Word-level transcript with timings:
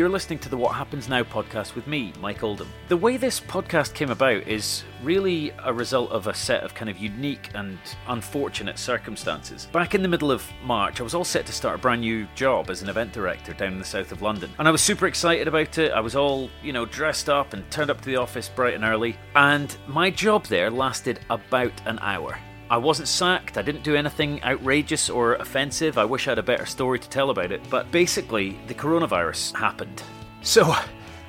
You're 0.00 0.08
listening 0.08 0.38
to 0.38 0.48
the 0.48 0.56
What 0.56 0.74
Happens 0.74 1.10
Now 1.10 1.22
podcast 1.22 1.74
with 1.74 1.86
me, 1.86 2.14
Mike 2.22 2.42
Oldham. 2.42 2.72
The 2.88 2.96
way 2.96 3.18
this 3.18 3.38
podcast 3.38 3.92
came 3.92 4.08
about 4.08 4.48
is 4.48 4.82
really 5.02 5.52
a 5.62 5.74
result 5.74 6.10
of 6.10 6.26
a 6.26 6.32
set 6.32 6.62
of 6.62 6.72
kind 6.72 6.88
of 6.88 6.96
unique 6.96 7.50
and 7.54 7.78
unfortunate 8.08 8.78
circumstances. 8.78 9.66
Back 9.66 9.94
in 9.94 10.00
the 10.00 10.08
middle 10.08 10.32
of 10.32 10.42
March, 10.64 11.00
I 11.00 11.02
was 11.02 11.14
all 11.14 11.22
set 11.22 11.44
to 11.44 11.52
start 11.52 11.74
a 11.78 11.82
brand 11.82 12.00
new 12.00 12.26
job 12.34 12.70
as 12.70 12.80
an 12.80 12.88
event 12.88 13.12
director 13.12 13.52
down 13.52 13.74
in 13.74 13.78
the 13.78 13.84
south 13.84 14.10
of 14.10 14.22
London. 14.22 14.50
And 14.58 14.66
I 14.66 14.70
was 14.70 14.80
super 14.80 15.06
excited 15.06 15.46
about 15.46 15.76
it. 15.76 15.92
I 15.92 16.00
was 16.00 16.16
all, 16.16 16.48
you 16.62 16.72
know, 16.72 16.86
dressed 16.86 17.28
up 17.28 17.52
and 17.52 17.70
turned 17.70 17.90
up 17.90 18.00
to 18.00 18.06
the 18.06 18.16
office 18.16 18.48
bright 18.48 18.72
and 18.72 18.84
early. 18.84 19.18
And 19.36 19.76
my 19.86 20.08
job 20.08 20.46
there 20.46 20.70
lasted 20.70 21.20
about 21.28 21.74
an 21.84 21.98
hour. 21.98 22.38
I 22.70 22.76
wasn't 22.76 23.08
sacked, 23.08 23.58
I 23.58 23.62
didn't 23.62 23.82
do 23.82 23.96
anything 23.96 24.40
outrageous 24.44 25.10
or 25.10 25.34
offensive. 25.34 25.98
I 25.98 26.04
wish 26.04 26.28
I 26.28 26.30
had 26.30 26.38
a 26.38 26.42
better 26.44 26.66
story 26.66 27.00
to 27.00 27.08
tell 27.08 27.30
about 27.30 27.50
it, 27.50 27.60
but 27.68 27.90
basically, 27.90 28.56
the 28.68 28.74
coronavirus 28.74 29.56
happened. 29.58 30.04
So, 30.42 30.72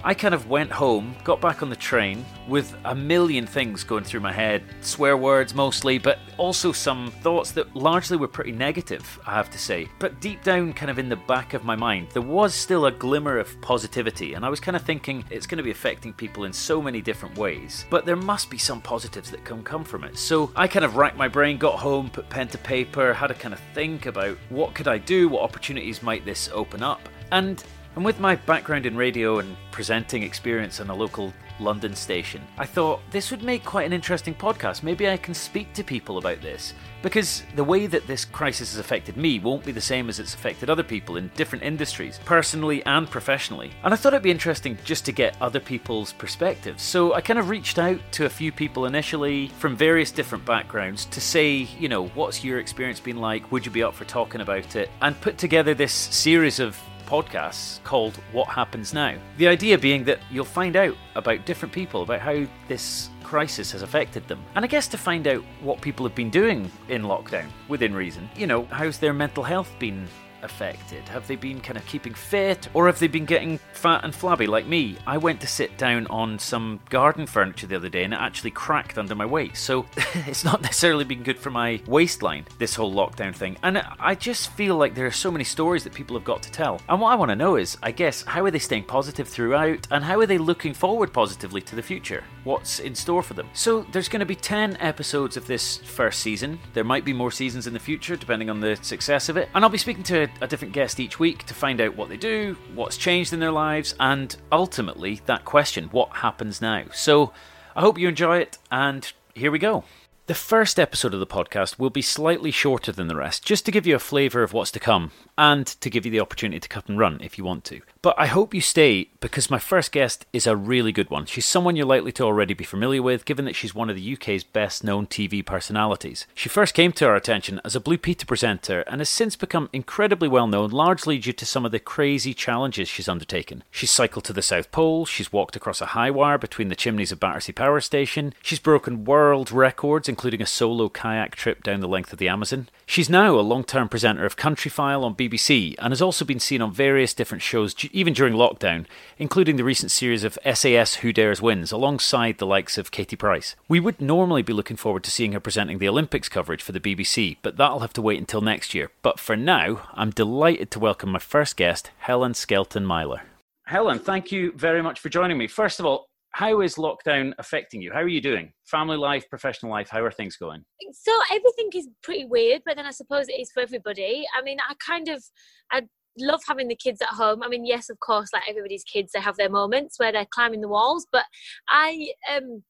I 0.04 0.16
kind 0.16 0.34
of 0.34 0.50
went 0.50 0.72
home, 0.72 1.16
got 1.23 1.40
back 1.40 1.62
on 1.62 1.70
the 1.70 1.76
train 1.76 2.26
with 2.48 2.76
a 2.86 2.96
million 2.96 3.46
things 3.46 3.84
going 3.84 4.04
through 4.04 4.22
my 4.22 4.32
head. 4.32 4.64
Swear 4.82 5.16
words 5.16 5.54
mostly, 5.54 6.00
but 6.00 6.18
also 6.38 6.72
some 6.72 7.12
thoughts 7.22 7.52
that 7.52 7.76
largely 7.76 8.18
were 8.18 8.27
pretty 8.27 8.52
negative, 8.52 9.20
I 9.27 9.36
have 9.36 9.52
to 9.52 9.60
say. 9.60 9.88
But 10.00 10.20
deep 10.20 10.44
down, 10.44 10.74
kind 10.74 10.90
of 10.90 10.98
in 10.98 11.08
the 11.08 11.18
back 11.18 11.54
of 11.54 11.64
my 11.64 11.76
mind, 11.76 12.08
there 12.14 12.24
was 12.24 12.55
still 12.55 12.88
a 12.88 12.91
glimmer 12.91 13.38
of 13.38 13.62
positivity, 13.62 14.34
and 14.34 14.44
I 14.44 14.50
was 14.50 14.60
kind 14.60 14.76
of 14.76 14.82
thinking 14.82 15.24
it's 15.30 15.46
going 15.46 15.58
to 15.58 15.64
be 15.64 15.70
affecting 15.70 16.13
people 16.13 16.46
in 16.46 16.54
so 16.54 16.82
many 16.82 16.99
different 16.99 17.38
ways. 17.38 17.86
But 17.91 18.04
there 18.04 18.16
must 18.16 18.49
be 18.49 18.58
some 18.58 18.82
positives 18.82 19.30
that 19.30 19.46
can 19.46 19.63
come 19.63 19.84
from 19.84 20.04
it. 20.04 20.18
So 20.18 20.52
I 20.55 20.68
kind 20.68 20.84
of 20.84 20.96
racked 20.96 21.18
my 21.18 21.27
brain, 21.27 21.60
got 21.60 21.77
home, 21.77 22.10
put 22.10 22.27
pen 22.27 22.48
to 22.48 22.58
paper, 22.58 23.13
had 23.13 23.27
to 23.27 23.36
kind 23.36 23.54
of 23.54 23.62
think 23.76 24.08
about 24.08 24.38
what 24.49 24.74
could 24.74 24.88
I 24.88 24.98
do, 24.98 25.30
what 25.30 25.44
opportunities 25.44 26.02
might 26.02 26.26
this 26.26 26.49
open 26.52 26.82
up. 26.82 27.08
And 27.32 27.63
and 27.95 28.05
with 28.05 28.20
my 28.20 28.35
background 28.35 28.85
in 28.85 28.95
radio 28.95 29.39
and 29.39 29.55
presenting 29.71 30.23
experience 30.23 30.79
on 30.79 30.89
a 30.89 30.95
local 30.95 31.34
London 31.59 31.95
station, 31.95 32.41
I 32.57 32.65
thought 32.65 33.01
this 33.11 33.31
would 33.31 33.43
make 33.43 33.63
quite 33.63 33.85
an 33.85 33.93
interesting 33.93 34.34
podcast. 34.34 34.84
Maybe 34.84 35.09
I 35.09 35.17
can 35.17 35.34
speak 35.34 35.73
to 35.73 35.84
people 35.84 36.17
about 36.17 36.41
this. 36.41 36.73
Because 37.01 37.43
the 37.55 37.63
way 37.63 37.87
that 37.87 38.05
this 38.05 38.25
crisis 38.25 38.73
has 38.73 38.79
affected 38.79 39.17
me 39.17 39.39
won't 39.39 39.65
be 39.65 39.71
the 39.71 39.81
same 39.81 40.07
as 40.07 40.19
it's 40.19 40.35
affected 40.35 40.69
other 40.69 40.84
people 40.84 41.17
in 41.17 41.31
different 41.35 41.63
industries, 41.63 42.19
personally 42.25 42.85
and 42.85 43.09
professionally. 43.09 43.71
And 43.84 43.93
I 43.93 43.97
thought 43.97 44.13
it'd 44.13 44.23
be 44.23 44.31
interesting 44.31 44.77
just 44.84 45.05
to 45.05 45.12
get 45.12 45.35
other 45.41 45.59
people's 45.59 46.13
perspectives. 46.13 46.84
So 46.84 47.13
I 47.13 47.21
kind 47.21 47.39
of 47.39 47.49
reached 47.49 47.79
out 47.79 47.99
to 48.13 48.25
a 48.25 48.29
few 48.29 48.51
people 48.51 48.85
initially 48.85 49.47
from 49.57 49.75
various 49.75 50.12
different 50.12 50.45
backgrounds 50.45 51.05
to 51.05 51.19
say, 51.21 51.67
you 51.79 51.89
know, 51.89 52.07
what's 52.09 52.43
your 52.43 52.59
experience 52.59 52.99
been 52.99 53.17
like? 53.17 53.51
Would 53.51 53.65
you 53.65 53.71
be 53.71 53.84
up 53.84 53.95
for 53.95 54.05
talking 54.05 54.41
about 54.41 54.75
it? 54.75 54.89
And 55.01 55.19
put 55.21 55.37
together 55.39 55.73
this 55.73 55.93
series 55.93 56.59
of 56.59 56.79
podcasts 57.12 57.84
called 57.84 58.15
What 58.31 58.48
Happens 58.48 58.93
Now. 58.93 59.17
The 59.37 59.49
idea 59.49 59.77
being 59.77 60.05
that 60.05 60.20
you'll 60.31 60.45
find 60.45 60.77
out 60.77 60.95
about 61.15 61.45
different 61.45 61.73
people, 61.73 62.03
about 62.03 62.21
how 62.21 62.48
this 62.70 63.09
crisis 63.21 63.70
has 63.73 63.81
affected 63.81 64.25
them. 64.29 64.41
And 64.56 64.63
I 64.63 64.68
guess 64.69 64.88
to 64.88 64.97
find 64.97 65.28
out 65.28 65.44
what 65.62 65.81
people 65.81 66.06
have 66.06 66.16
been 66.16 66.29
doing 66.29 66.72
in 66.88 67.01
lockdown, 67.01 67.50
within 67.68 67.94
reason. 67.94 68.29
You 68.38 68.47
know, 68.47 68.63
how's 68.72 68.97
their 68.97 69.12
mental 69.12 69.44
health 69.44 69.69
been 69.78 70.07
affected? 70.44 71.07
Have 71.09 71.28
they 71.28 71.35
been 71.35 71.61
kind 71.61 71.78
of 71.78 71.85
keeping 71.85 72.13
fit 72.13 72.67
or 72.73 72.88
have 72.88 73.00
they 73.00 73.07
been 73.07 73.25
getting 73.25 73.59
fat 73.73 74.03
and 74.03 74.13
flabby 74.13 74.47
like 74.47 74.67
me? 74.67 74.97
I 75.06 75.17
went 75.17 75.41
to 75.41 75.47
sit 75.47 75.78
down 75.78 76.07
on 76.07 76.39
some 76.39 76.79
garden 76.89 77.25
furniture 77.25 77.67
the 77.67 77.75
other 77.75 77.89
day 77.89 78.03
and 78.03 78.13
it 78.13 78.19
actually 78.19 78.51
cracked 78.51 78.97
under 78.97 79.16
my 79.16 79.25
weight. 79.25 79.57
So 79.57 79.85
it's 80.28 80.44
not 80.44 80.62
necessarily 80.62 81.03
been 81.03 81.23
good 81.23 81.39
for 81.39 81.50
my 81.50 81.81
waistline, 81.88 82.45
this 82.59 82.75
whole 82.75 82.94
lockdown 82.94 83.35
thing. 83.35 83.57
And 83.63 83.84
I 84.00 84.16
just 84.16 84.51
feel 84.51 84.78
like 84.78 84.95
there 84.95 85.06
are 85.06 85.12
so 85.12 85.31
many 85.31 85.44
stories 85.44 85.84
that 85.84 85.94
people 85.94 86.16
have 86.16 86.25
got 86.25 86.44
to 86.44 86.51
tell. 86.51 86.81
And 86.89 87.01
what 87.01 87.12
I 87.12 87.16
want 87.16 87.29
to 87.29 87.35
know 87.35 87.56
is, 87.56 87.78
I 87.84 87.91
guess, 87.91 88.23
how 88.23 88.45
are 88.45 88.51
they 88.51 88.59
staying 88.59 88.84
positive 88.84 89.28
throughout 89.28 89.88
and 89.91 90.03
how 90.03 90.19
are 90.19 90.25
they 90.25 90.38
looking 90.38 90.73
forward 90.73 91.13
positively 91.13 91.62
to 91.62 91.75
the 91.75 91.81
future? 91.81 92.24
What's 92.44 92.80
in 92.80 92.96
store 92.96 93.24
for 93.24 93.34
them? 93.34 93.50
So 93.53 93.81
there's 93.91 94.09
going 94.09 94.22
to 94.22 94.25
be 94.25 94.35
10 94.35 94.78
episodes 94.80 95.38
of 95.38 95.47
this 95.47 95.78
first 95.78 96.22
season. 96.22 96.59
There 96.74 96.84
might 96.84 97.06
be 97.06 97.13
more 97.13 97.31
seasons 97.31 97.68
in 97.68 97.74
the 97.74 97.80
future 97.80 98.16
depending 98.16 98.50
on 98.50 98.59
the 98.59 98.75
success 98.78 99.30
of 99.30 99.38
it. 99.38 99.50
And 99.53 99.63
I'll 99.63 99.69
be 99.69 99.78
speaking 99.78 100.03
to 100.03 100.28
a 100.40 100.47
different 100.47 100.74
guest 100.74 101.00
each 101.00 101.19
week 101.19 101.46
to 101.46 101.53
find 101.53 101.81
out 101.81 101.96
what 101.96 102.09
they 102.09 102.18
do, 102.18 102.58
what's 102.74 102.97
changed 102.97 103.34
in 103.34 103.40
their 103.40 103.52
lives, 103.52 103.94
and 104.00 104.36
ultimately 104.52 105.22
that 105.25 105.46
question 105.46 105.86
what 105.86 106.09
happens 106.18 106.62
now? 106.62 106.86
So 106.94 107.34
I 107.75 107.81
hope 107.81 107.97
you 107.97 108.08
enjoy 108.08 108.38
it, 108.38 108.58
and 108.72 109.12
here 109.34 109.52
we 109.52 109.59
go. 109.59 109.84
The 110.31 110.36
first 110.36 110.80
episode 110.80 111.14
of 111.14 111.19
the 111.19 111.28
podcast 111.28 111.78
will 111.78 111.90
be 111.90 112.02
slightly 112.02 112.52
shorter 112.52 112.94
than 112.94 113.08
the 113.08 113.18
rest, 113.18 113.44
just 113.44 113.66
to 113.66 113.72
give 113.72 113.86
you 113.86 113.97
a 113.97 114.00
flavour 114.00 114.44
of 114.44 114.53
what's 114.53 114.72
to 114.72 114.80
come, 114.80 115.12
and 115.38 115.68
to 115.68 115.90
give 115.90 116.06
you 116.06 116.12
the 116.12 116.22
opportunity 116.22 116.62
to 116.62 116.69
cut 116.69 116.88
and 116.88 116.97
run 116.97 117.19
if 117.22 117.38
you 117.38 117.44
want 117.44 117.66
to. 117.66 117.81
But 118.02 118.16
I 118.18 118.28
hope 118.28 118.53
you 118.53 118.62
stay 118.62 119.09
because 119.19 119.52
my 119.52 119.59
first 119.59 119.92
guest 119.92 120.25
is 120.31 120.47
a 120.47 120.56
really 120.56 120.94
good 120.94 121.09
one. 121.09 121.25
She's 121.25 121.46
someone 121.46 121.75
you're 121.75 121.86
likely 121.86 122.14
to 122.14 122.24
already 122.24 122.53
be 122.53 122.64
familiar 122.64 123.03
with, 123.03 123.25
given 123.25 123.44
that 123.44 123.58
she's 123.58 123.75
one 123.75 123.90
of 123.90 123.97
the 123.97 124.14
UK's 124.14 124.46
best 124.46 124.86
known 124.86 125.06
TV 125.06 125.46
personalities. 125.46 126.25
She 126.34 126.48
first 126.48 126.74
came 126.74 126.94
to 126.94 127.08
our 127.08 127.16
attention 127.18 127.59
as 127.66 127.75
a 127.75 127.81
Blue 127.81 127.98
Peter 127.98 128.25
presenter 128.25 128.86
and 128.88 129.02
has 129.02 129.09
since 129.09 129.36
become 129.36 129.69
incredibly 129.74 130.30
well 130.30 130.48
known, 130.48 130.69
largely 130.69 131.18
due 131.18 131.34
to 131.34 131.46
some 131.46 131.66
of 131.66 131.74
the 131.74 131.80
crazy 131.80 132.34
challenges 132.34 132.88
she's 132.88 133.09
undertaken. 133.09 133.66
She's 133.69 133.92
cycled 133.92 134.24
to 134.25 134.34
the 134.34 134.42
South 134.42 134.72
Pole, 134.72 135.06
she's 135.06 135.34
walked 135.34 135.58
across 135.58 135.81
a 135.81 135.88
high 135.88 136.09
wire 136.09 136.38
between 136.38 136.69
the 136.69 136.75
chimneys 136.75 137.12
of 137.12 137.19
Battersea 137.19 137.52
Power 137.52 137.81
Station, 137.81 138.34
she's 138.42 138.59
broken 138.59 139.03
world 139.03 139.52
records, 139.52 140.08
including 140.08 140.21
a 140.22 140.46
solo 140.46 140.88
kayak 140.88 141.36
trip 141.36 141.64
down 141.64 141.80
the 141.80 141.88
length 141.88 142.14
of 142.14 142.20
the 142.20 142.28
Amazon. 142.28 142.70
She's 142.86 143.09
now 143.09 143.40
a 143.40 143.42
long 143.42 143.64
term 143.64 143.90
presenter 143.90 144.26
of 144.26 144.38
Countryfile 144.38 145.04
on 145.04 145.16
BBC 145.16 145.76
and 145.80 145.92
has 145.92 146.02
also 146.02 146.24
been 146.24 146.40
seen 146.40 146.62
on 146.62 146.72
various 146.72 147.14
different 147.14 147.42
shows, 147.42 147.76
even 147.92 148.14
during 148.14 148.36
lockdown, 148.36 148.86
including 149.18 149.56
the 149.56 149.64
recent 149.64 149.92
series 149.92 150.24
of 150.24 150.38
SAS 150.54 150.96
Who 150.96 151.12
Dares 151.12 151.42
Wins, 151.42 151.72
alongside 151.72 152.38
the 152.38 152.46
likes 152.46 152.78
of 152.78 152.92
Katie 152.92 153.16
Price. 153.16 153.56
We 153.68 153.80
would 153.80 154.00
normally 154.00 154.44
be 154.44 154.54
looking 154.54 154.78
forward 154.78 155.04
to 155.06 155.12
seeing 155.12 155.31
her 155.31 155.40
presenting 155.40 155.80
the 155.80 155.90
Olympics 155.90 156.30
coverage 156.30 156.62
for 156.62 156.72
the 156.72 156.80
BBC, 156.80 157.38
but 157.42 157.58
that'll 157.58 157.80
have 157.80 157.94
to 157.94 158.02
wait 158.02 158.20
until 158.20 158.42
next 158.42 158.76
year. 158.76 158.92
But 159.02 159.20
for 159.20 159.36
now, 159.36 159.81
I'm 159.94 160.12
delighted 160.12 160.70
to 160.72 160.80
welcome 160.80 161.12
my 161.12 161.20
first 161.20 161.58
guest, 161.58 161.90
Helen 162.00 162.36
Skelton 162.36 162.86
Myler. 162.86 163.24
Helen, 163.66 164.00
thank 164.00 164.31
you 164.31 164.52
very 164.52 164.81
much 164.81 165.00
for 165.00 165.08
joining 165.08 165.38
me. 165.38 165.48
First 165.48 165.80
of 165.80 165.86
all, 165.86 166.11
how 166.31 166.62
is 166.62 166.75
lockdown 166.75 167.34
affecting 167.40 167.81
you? 167.81 167.92
How 167.92 168.00
are 168.00 168.08
you 168.08 168.22
doing? 168.22 168.53
Family 168.66 168.97
life, 168.97 169.30
professional 169.30 169.72
life, 169.72 169.90
how 169.90 170.03
are 170.03 170.12
things 170.12 170.38
going? 170.38 170.64
So 170.94 171.12
everything 171.30 171.69
is 171.75 171.90
pretty 172.03 172.25
weird, 172.25 172.62
but 172.66 172.78
then 172.78 172.86
I 172.86 172.92
suppose 172.92 173.28
it 173.28 173.40
is 173.40 173.52
for 173.52 173.62
everybody. 173.62 174.25
I 174.38 174.42
mean, 174.42 174.58
I 174.68 174.74
kind 174.86 175.09
of 175.09 175.24
I 175.72 175.84
love 176.18 176.42
having 176.47 176.68
the 176.68 176.75
kids 176.75 177.02
at 177.02 177.09
home. 177.09 177.44
I 177.44 177.50
mean, 177.50 177.66
yes, 177.66 177.90
of 177.90 178.00
course, 178.00 178.30
like 178.34 178.44
everybody's 178.50 178.84
kids, 178.84 179.12
they 179.14 179.22
have 179.22 179.38
their 179.38 179.50
moments 179.50 180.00
where 180.00 180.12
they're 180.12 180.28
climbing 180.30 180.62
the 180.62 180.69
walls, 180.69 181.06
but 181.12 181.25
I 181.69 182.08
um 182.34 182.63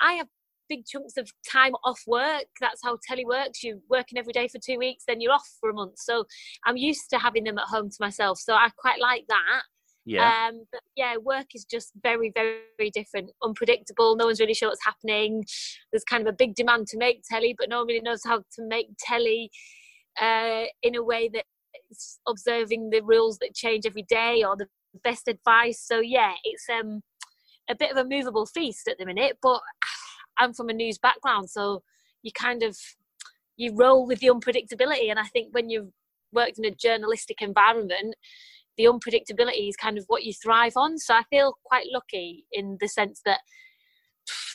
I 0.00 0.14
have 0.14 0.28
big 0.68 0.84
chunks 0.84 1.16
of 1.16 1.30
time 1.50 1.72
off 1.84 2.00
work. 2.06 2.44
That's 2.60 2.82
how 2.84 2.98
telly 3.06 3.24
works. 3.24 3.62
You're 3.62 3.78
working 3.88 4.18
every 4.18 4.34
day 4.34 4.48
for 4.48 4.58
two 4.58 4.78
weeks, 4.78 5.04
then 5.08 5.20
you're 5.20 5.32
off 5.32 5.48
for 5.60 5.70
a 5.70 5.74
month. 5.74 5.98
So 5.98 6.24
I'm 6.66 6.76
used 6.76 7.08
to 7.10 7.18
having 7.18 7.44
them 7.44 7.58
at 7.58 7.64
home 7.64 7.88
to 7.88 7.96
myself. 8.00 8.38
So 8.38 8.52
I 8.52 8.68
quite 8.78 9.00
like 9.00 9.24
that. 9.28 9.62
Yeah. 10.08 10.48
Um, 10.48 10.64
but 10.72 10.80
yeah, 10.96 11.16
work 11.16 11.46
is 11.54 11.64
just 11.64 11.92
very, 12.02 12.30
very, 12.34 12.60
very 12.78 12.90
different, 12.90 13.30
unpredictable. 13.42 14.16
No 14.16 14.26
one's 14.26 14.40
really 14.40 14.54
sure 14.54 14.68
what's 14.68 14.84
happening. 14.84 15.44
There's 15.92 16.04
kind 16.04 16.26
of 16.26 16.32
a 16.32 16.36
big 16.36 16.54
demand 16.54 16.86
to 16.88 16.98
make 16.98 17.22
telly, 17.28 17.54
but 17.58 17.68
no 17.68 17.78
one 17.78 17.88
really 17.88 18.00
knows 18.00 18.22
how 18.24 18.38
to 18.38 18.62
make 18.66 18.88
telly 18.98 19.50
uh, 20.20 20.64
in 20.82 20.96
a 20.96 21.02
way 21.02 21.28
that 21.32 21.44
is 21.90 22.18
observing 22.26 22.90
the 22.90 23.02
rules 23.02 23.38
that 23.38 23.54
change 23.54 23.86
every 23.86 24.04
day 24.08 24.42
or 24.44 24.56
the 24.56 24.66
best 25.04 25.28
advice. 25.28 25.80
So 25.80 26.00
yeah, 26.00 26.32
it's 26.44 26.64
um 26.68 27.02
a 27.70 27.74
bit 27.74 27.90
of 27.90 27.98
a 27.98 28.08
movable 28.08 28.46
feast 28.46 28.88
at 28.88 28.98
the 28.98 29.06
minute. 29.06 29.38
But 29.42 29.60
I'm 30.38 30.54
from 30.54 30.68
a 30.68 30.72
news 30.72 30.98
background, 30.98 31.50
so 31.50 31.82
you 32.22 32.32
kind 32.32 32.62
of 32.62 32.76
you 33.56 33.74
roll 33.74 34.06
with 34.06 34.20
the 34.20 34.28
unpredictability. 34.28 35.10
And 35.10 35.18
I 35.18 35.24
think 35.24 35.48
when 35.52 35.68
you've 35.68 35.90
worked 36.32 36.58
in 36.58 36.64
a 36.64 36.70
journalistic 36.70 37.42
environment, 37.42 38.14
the 38.78 38.84
unpredictability 38.84 39.68
is 39.68 39.76
kind 39.76 39.98
of 39.98 40.04
what 40.06 40.24
you 40.24 40.32
thrive 40.32 40.72
on. 40.76 40.96
So 40.98 41.14
I 41.14 41.24
feel 41.28 41.54
quite 41.64 41.86
lucky 41.92 42.46
in 42.52 42.78
the 42.80 42.88
sense 42.88 43.20
that 43.26 43.40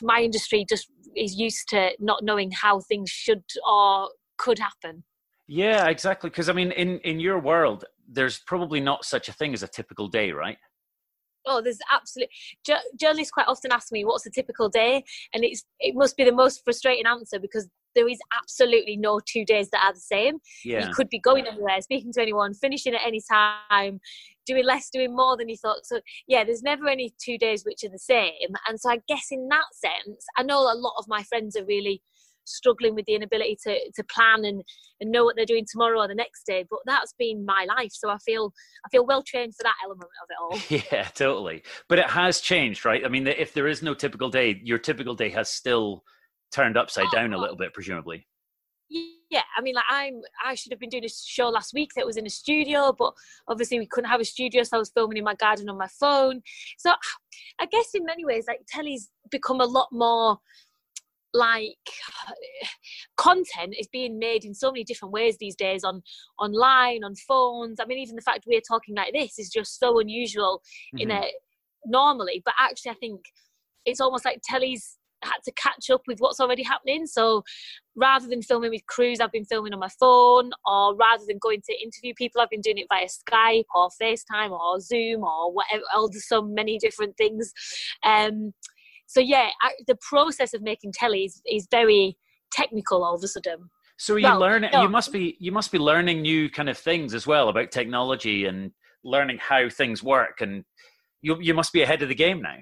my 0.02 0.20
industry 0.20 0.64
just 0.68 0.88
is 1.16 1.34
used 1.34 1.68
to 1.68 1.90
not 2.00 2.24
knowing 2.24 2.50
how 2.50 2.80
things 2.80 3.10
should 3.10 3.44
or 3.68 4.08
could 4.38 4.58
happen. 4.58 5.04
Yeah, 5.46 5.88
exactly. 5.88 6.30
Because 6.30 6.48
I 6.48 6.54
mean, 6.54 6.72
in 6.72 6.98
in 7.00 7.20
your 7.20 7.38
world, 7.38 7.84
there's 8.08 8.38
probably 8.46 8.80
not 8.80 9.04
such 9.04 9.28
a 9.28 9.32
thing 9.32 9.52
as 9.52 9.62
a 9.62 9.68
typical 9.68 10.08
day, 10.08 10.32
right? 10.32 10.56
Oh, 11.46 11.60
there's 11.60 11.78
absolutely 11.92 12.34
journalists 12.98 13.30
quite 13.30 13.48
often 13.48 13.70
ask 13.70 13.92
me 13.92 14.04
what's 14.06 14.24
a 14.24 14.30
typical 14.30 14.70
day, 14.70 15.04
and 15.34 15.44
it's 15.44 15.64
it 15.78 15.94
must 15.94 16.16
be 16.16 16.24
the 16.24 16.32
most 16.32 16.62
frustrating 16.64 17.06
answer 17.06 17.38
because 17.38 17.68
there 17.94 18.08
is 18.08 18.18
absolutely 18.40 18.96
no 18.96 19.20
two 19.24 19.44
days 19.44 19.70
that 19.70 19.84
are 19.84 19.92
the 19.92 20.00
same. 20.00 20.38
Yeah. 20.64 20.86
You 20.86 20.94
could 20.94 21.08
be 21.08 21.18
going 21.18 21.46
anywhere, 21.46 21.80
speaking 21.80 22.12
to 22.12 22.22
anyone, 22.22 22.54
finishing 22.54 22.94
at 22.94 23.06
any 23.06 23.20
time, 23.30 24.00
doing 24.46 24.64
less, 24.64 24.90
doing 24.90 25.14
more 25.14 25.36
than 25.36 25.48
you 25.48 25.56
thought. 25.56 25.84
So 25.84 26.00
yeah, 26.26 26.44
there's 26.44 26.62
never 26.62 26.88
any 26.88 27.12
two 27.22 27.38
days 27.38 27.64
which 27.64 27.84
are 27.84 27.90
the 27.90 27.98
same. 27.98 28.54
And 28.68 28.78
so 28.78 28.90
I 28.90 29.00
guess 29.08 29.26
in 29.30 29.48
that 29.48 29.64
sense, 29.72 30.24
I 30.36 30.42
know 30.42 30.60
a 30.60 30.74
lot 30.76 30.94
of 30.98 31.06
my 31.08 31.22
friends 31.22 31.56
are 31.56 31.64
really 31.64 32.02
struggling 32.46 32.94
with 32.94 33.06
the 33.06 33.14
inability 33.14 33.56
to 33.64 33.78
to 33.94 34.04
plan 34.04 34.44
and 34.44 34.62
and 35.00 35.10
know 35.10 35.24
what 35.24 35.36
they're 35.36 35.44
doing 35.44 35.66
tomorrow 35.70 36.00
or 36.00 36.08
the 36.08 36.14
next 36.14 36.44
day. 36.46 36.64
But 36.68 36.80
that's 36.86 37.14
been 37.18 37.44
my 37.44 37.66
life, 37.76 37.92
so 37.92 38.10
I 38.10 38.18
feel 38.18 38.52
I 38.84 38.88
feel 38.90 39.06
well 39.06 39.22
trained 39.22 39.54
for 39.54 39.64
that 39.64 39.74
element 39.84 40.10
of 40.22 40.28
it 40.30 40.36
all. 40.40 40.80
Yeah, 40.92 41.04
totally. 41.04 41.62
But 41.88 41.98
it 41.98 42.10
has 42.10 42.40
changed, 42.40 42.84
right? 42.84 43.04
I 43.04 43.08
mean, 43.08 43.26
if 43.26 43.54
there 43.54 43.68
is 43.68 43.82
no 43.82 43.94
typical 43.94 44.28
day, 44.28 44.60
your 44.62 44.78
typical 44.78 45.14
day 45.14 45.30
has 45.30 45.48
still 45.48 46.04
turned 46.54 46.76
upside 46.76 47.06
oh, 47.06 47.10
down 47.12 47.32
a 47.32 47.38
little 47.38 47.56
bit, 47.56 47.74
presumably 47.74 48.26
yeah, 49.34 49.42
I 49.56 49.62
mean, 49.62 49.74
like 49.74 49.84
I'm, 49.88 50.20
I 50.44 50.54
should 50.54 50.70
have 50.70 50.78
been 50.78 50.90
doing 50.90 51.04
a 51.04 51.08
show 51.08 51.48
last 51.48 51.74
week 51.74 51.90
that 51.96 52.06
was 52.06 52.16
in 52.16 52.26
a 52.26 52.30
studio, 52.30 52.94
but 52.96 53.12
obviously 53.48 53.78
we 53.78 53.86
couldn't 53.86 54.10
have 54.10 54.20
a 54.20 54.24
studio, 54.24 54.62
so 54.62 54.76
I 54.76 54.78
was 54.78 54.92
filming 54.94 55.18
in 55.18 55.24
my 55.24 55.34
garden 55.34 55.68
on 55.68 55.78
my 55.78 55.88
phone. 55.88 56.42
So 56.78 56.92
I 57.60 57.66
guess 57.66 57.90
in 57.94 58.04
many 58.04 58.24
ways, 58.24 58.44
like 58.46 58.60
telly's 58.68 59.10
become 59.30 59.60
a 59.60 59.66
lot 59.66 59.88
more 59.90 60.38
like 61.32 61.76
content 63.16 63.74
is 63.76 63.88
being 63.88 64.20
made 64.20 64.44
in 64.44 64.54
so 64.54 64.70
many 64.70 64.84
different 64.84 65.12
ways 65.12 65.36
these 65.38 65.56
days 65.56 65.82
on 65.82 66.00
online 66.38 67.02
on 67.02 67.12
phones 67.16 67.80
i 67.80 67.84
mean 67.84 67.98
even 67.98 68.14
the 68.14 68.22
fact 68.22 68.44
we're 68.46 68.60
talking 68.60 68.94
like 68.94 69.12
this 69.12 69.36
is 69.36 69.50
just 69.50 69.80
so 69.80 69.98
unusual 69.98 70.62
mm-hmm. 70.94 71.10
in 71.10 71.10
a 71.10 71.28
normally 71.86 72.40
but 72.44 72.54
actually 72.56 72.92
i 72.92 72.94
think 72.94 73.20
it's 73.84 74.00
almost 74.00 74.24
like 74.24 74.40
telly's 74.44 74.96
had 75.24 75.42
to 75.44 75.52
catch 75.52 75.90
up 75.90 76.02
with 76.06 76.18
what's 76.20 76.40
already 76.40 76.62
happening. 76.62 77.06
So 77.06 77.42
rather 77.96 78.28
than 78.28 78.42
filming 78.42 78.70
with 78.70 78.86
crews, 78.86 79.20
I've 79.20 79.32
been 79.32 79.44
filming 79.44 79.72
on 79.72 79.80
my 79.80 79.88
phone, 80.00 80.50
or 80.66 80.94
rather 80.96 81.24
than 81.26 81.38
going 81.38 81.62
to 81.62 81.82
interview 81.82 82.14
people, 82.14 82.40
I've 82.40 82.50
been 82.50 82.60
doing 82.60 82.78
it 82.78 82.86
via 82.88 83.06
Skype 83.06 83.64
or 83.74 83.88
FaceTime 84.00 84.50
or 84.50 84.80
Zoom 84.80 85.22
or 85.24 85.52
whatever. 85.52 85.82
All 85.94 86.08
there's 86.08 86.28
so 86.28 86.42
many 86.42 86.78
different 86.78 87.16
things. 87.16 87.52
Um, 88.02 88.52
so 89.06 89.20
yeah, 89.20 89.50
I, 89.62 89.72
the 89.86 89.98
process 90.08 90.54
of 90.54 90.62
making 90.62 90.92
telly 90.92 91.24
is, 91.24 91.40
is 91.46 91.68
very 91.70 92.16
technical 92.52 93.04
all 93.04 93.14
of 93.14 93.22
a 93.22 93.28
sudden. 93.28 93.70
So 93.96 94.16
you 94.16 94.24
well, 94.24 94.40
learn 94.40 94.66
no. 94.72 94.82
you 94.82 94.88
must 94.88 95.12
be 95.12 95.36
you 95.38 95.52
must 95.52 95.70
be 95.70 95.78
learning 95.78 96.22
new 96.22 96.50
kind 96.50 96.68
of 96.68 96.76
things 96.76 97.14
as 97.14 97.26
well 97.26 97.48
about 97.48 97.70
technology 97.70 98.46
and 98.46 98.72
learning 99.04 99.38
how 99.38 99.68
things 99.68 100.02
work 100.02 100.40
and 100.40 100.64
you 101.22 101.38
you 101.40 101.54
must 101.54 101.72
be 101.72 101.82
ahead 101.82 102.02
of 102.02 102.08
the 102.08 102.14
game 102.14 102.42
now. 102.42 102.56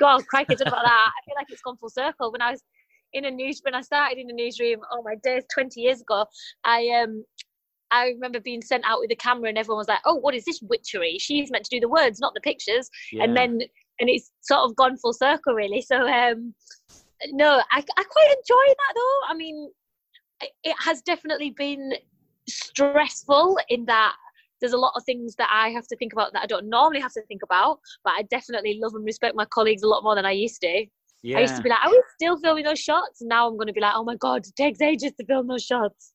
God, 0.00 0.26
crikey, 0.26 0.54
about 0.54 0.70
that. 0.70 1.10
I 1.10 1.20
feel 1.24 1.34
like 1.36 1.46
it's 1.50 1.62
gone 1.62 1.76
full 1.76 1.90
circle. 1.90 2.32
When 2.32 2.42
I 2.42 2.52
was 2.52 2.62
in 3.12 3.24
a 3.24 3.30
news, 3.30 3.60
when 3.62 3.74
I 3.74 3.80
started 3.80 4.18
in 4.18 4.30
a 4.30 4.32
newsroom, 4.32 4.80
oh 4.92 5.02
my 5.02 5.14
days, 5.22 5.44
20 5.52 5.80
years 5.80 6.00
ago, 6.00 6.26
I 6.64 6.88
um, 7.02 7.24
I 7.90 8.08
remember 8.08 8.40
being 8.40 8.62
sent 8.62 8.84
out 8.84 9.00
with 9.00 9.12
a 9.12 9.16
camera 9.16 9.48
and 9.48 9.58
everyone 9.58 9.78
was 9.78 9.88
like, 9.88 10.00
"Oh, 10.04 10.16
what 10.16 10.34
is 10.34 10.44
this 10.44 10.60
witchery? 10.62 11.18
She's 11.18 11.50
meant 11.50 11.64
to 11.64 11.76
do 11.76 11.80
the 11.80 11.88
words, 11.88 12.20
not 12.20 12.34
the 12.34 12.40
pictures." 12.40 12.90
Yeah. 13.12 13.24
And 13.24 13.36
then, 13.36 13.60
and 14.00 14.10
it's 14.10 14.30
sort 14.42 14.60
of 14.60 14.76
gone 14.76 14.96
full 14.96 15.12
circle, 15.12 15.54
really. 15.54 15.80
So, 15.80 15.96
um, 15.96 16.54
no, 17.30 17.62
I 17.70 17.78
I 17.78 18.04
quite 18.04 18.28
enjoy 18.28 18.66
that 18.66 18.94
though. 18.94 19.20
I 19.28 19.34
mean, 19.34 19.70
it 20.62 20.76
has 20.80 21.02
definitely 21.02 21.50
been 21.50 21.92
stressful 22.48 23.58
in 23.68 23.84
that 23.86 24.14
there's 24.64 24.72
a 24.72 24.78
lot 24.78 24.94
of 24.96 25.04
things 25.04 25.34
that 25.36 25.50
I 25.52 25.68
have 25.68 25.86
to 25.88 25.96
think 25.96 26.14
about 26.14 26.32
that 26.32 26.42
I 26.42 26.46
don't 26.46 26.70
normally 26.70 27.00
have 27.00 27.12
to 27.12 27.22
think 27.26 27.42
about, 27.42 27.80
but 28.02 28.14
I 28.16 28.22
definitely 28.22 28.78
love 28.80 28.94
and 28.94 29.04
respect 29.04 29.36
my 29.36 29.44
colleagues 29.44 29.82
a 29.82 29.86
lot 29.86 30.02
more 30.02 30.14
than 30.14 30.24
I 30.24 30.30
used 30.30 30.62
to. 30.62 30.86
Yeah. 31.22 31.36
I 31.36 31.42
used 31.42 31.56
to 31.56 31.62
be 31.62 31.68
like, 31.68 31.80
I 31.82 31.88
was 31.88 32.02
still 32.14 32.38
filming 32.38 32.64
those 32.64 32.80
shots? 32.80 33.20
Now 33.20 33.46
I'm 33.46 33.58
going 33.58 33.66
to 33.66 33.74
be 33.74 33.82
like, 33.82 33.92
oh 33.94 34.04
my 34.04 34.16
God, 34.16 34.46
it 34.46 34.56
takes 34.56 34.80
ages 34.80 35.12
to 35.20 35.26
film 35.26 35.48
those 35.48 35.64
shots. 35.64 36.14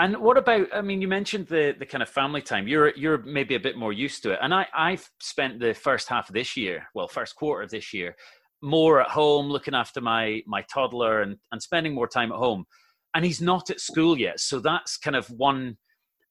And 0.00 0.16
what 0.16 0.36
about? 0.36 0.68
I 0.74 0.80
mean, 0.80 1.00
you 1.00 1.08
mentioned 1.08 1.46
the 1.48 1.74
the 1.76 1.86
kind 1.86 2.02
of 2.02 2.08
family 2.08 2.40
time. 2.40 2.68
You're 2.68 2.94
you're 2.96 3.18
maybe 3.18 3.56
a 3.56 3.60
bit 3.60 3.76
more 3.76 3.92
used 3.92 4.22
to 4.24 4.32
it. 4.32 4.38
And 4.42 4.54
I 4.54 4.66
I've 4.76 5.08
spent 5.20 5.60
the 5.60 5.74
first 5.74 6.08
half 6.08 6.28
of 6.28 6.34
this 6.34 6.56
year, 6.56 6.86
well, 6.94 7.08
first 7.08 7.34
quarter 7.34 7.62
of 7.62 7.70
this 7.70 7.92
year, 7.92 8.14
more 8.62 9.00
at 9.00 9.08
home, 9.08 9.48
looking 9.48 9.74
after 9.74 10.00
my 10.00 10.42
my 10.46 10.62
toddler 10.72 11.22
and 11.22 11.36
and 11.50 11.60
spending 11.60 11.94
more 11.94 12.08
time 12.08 12.30
at 12.30 12.38
home. 12.38 12.64
And 13.14 13.24
he's 13.24 13.40
not 13.40 13.70
at 13.70 13.80
school 13.80 14.16
yet, 14.16 14.38
so 14.38 14.60
that's 14.60 14.98
kind 14.98 15.16
of 15.16 15.26
one. 15.30 15.78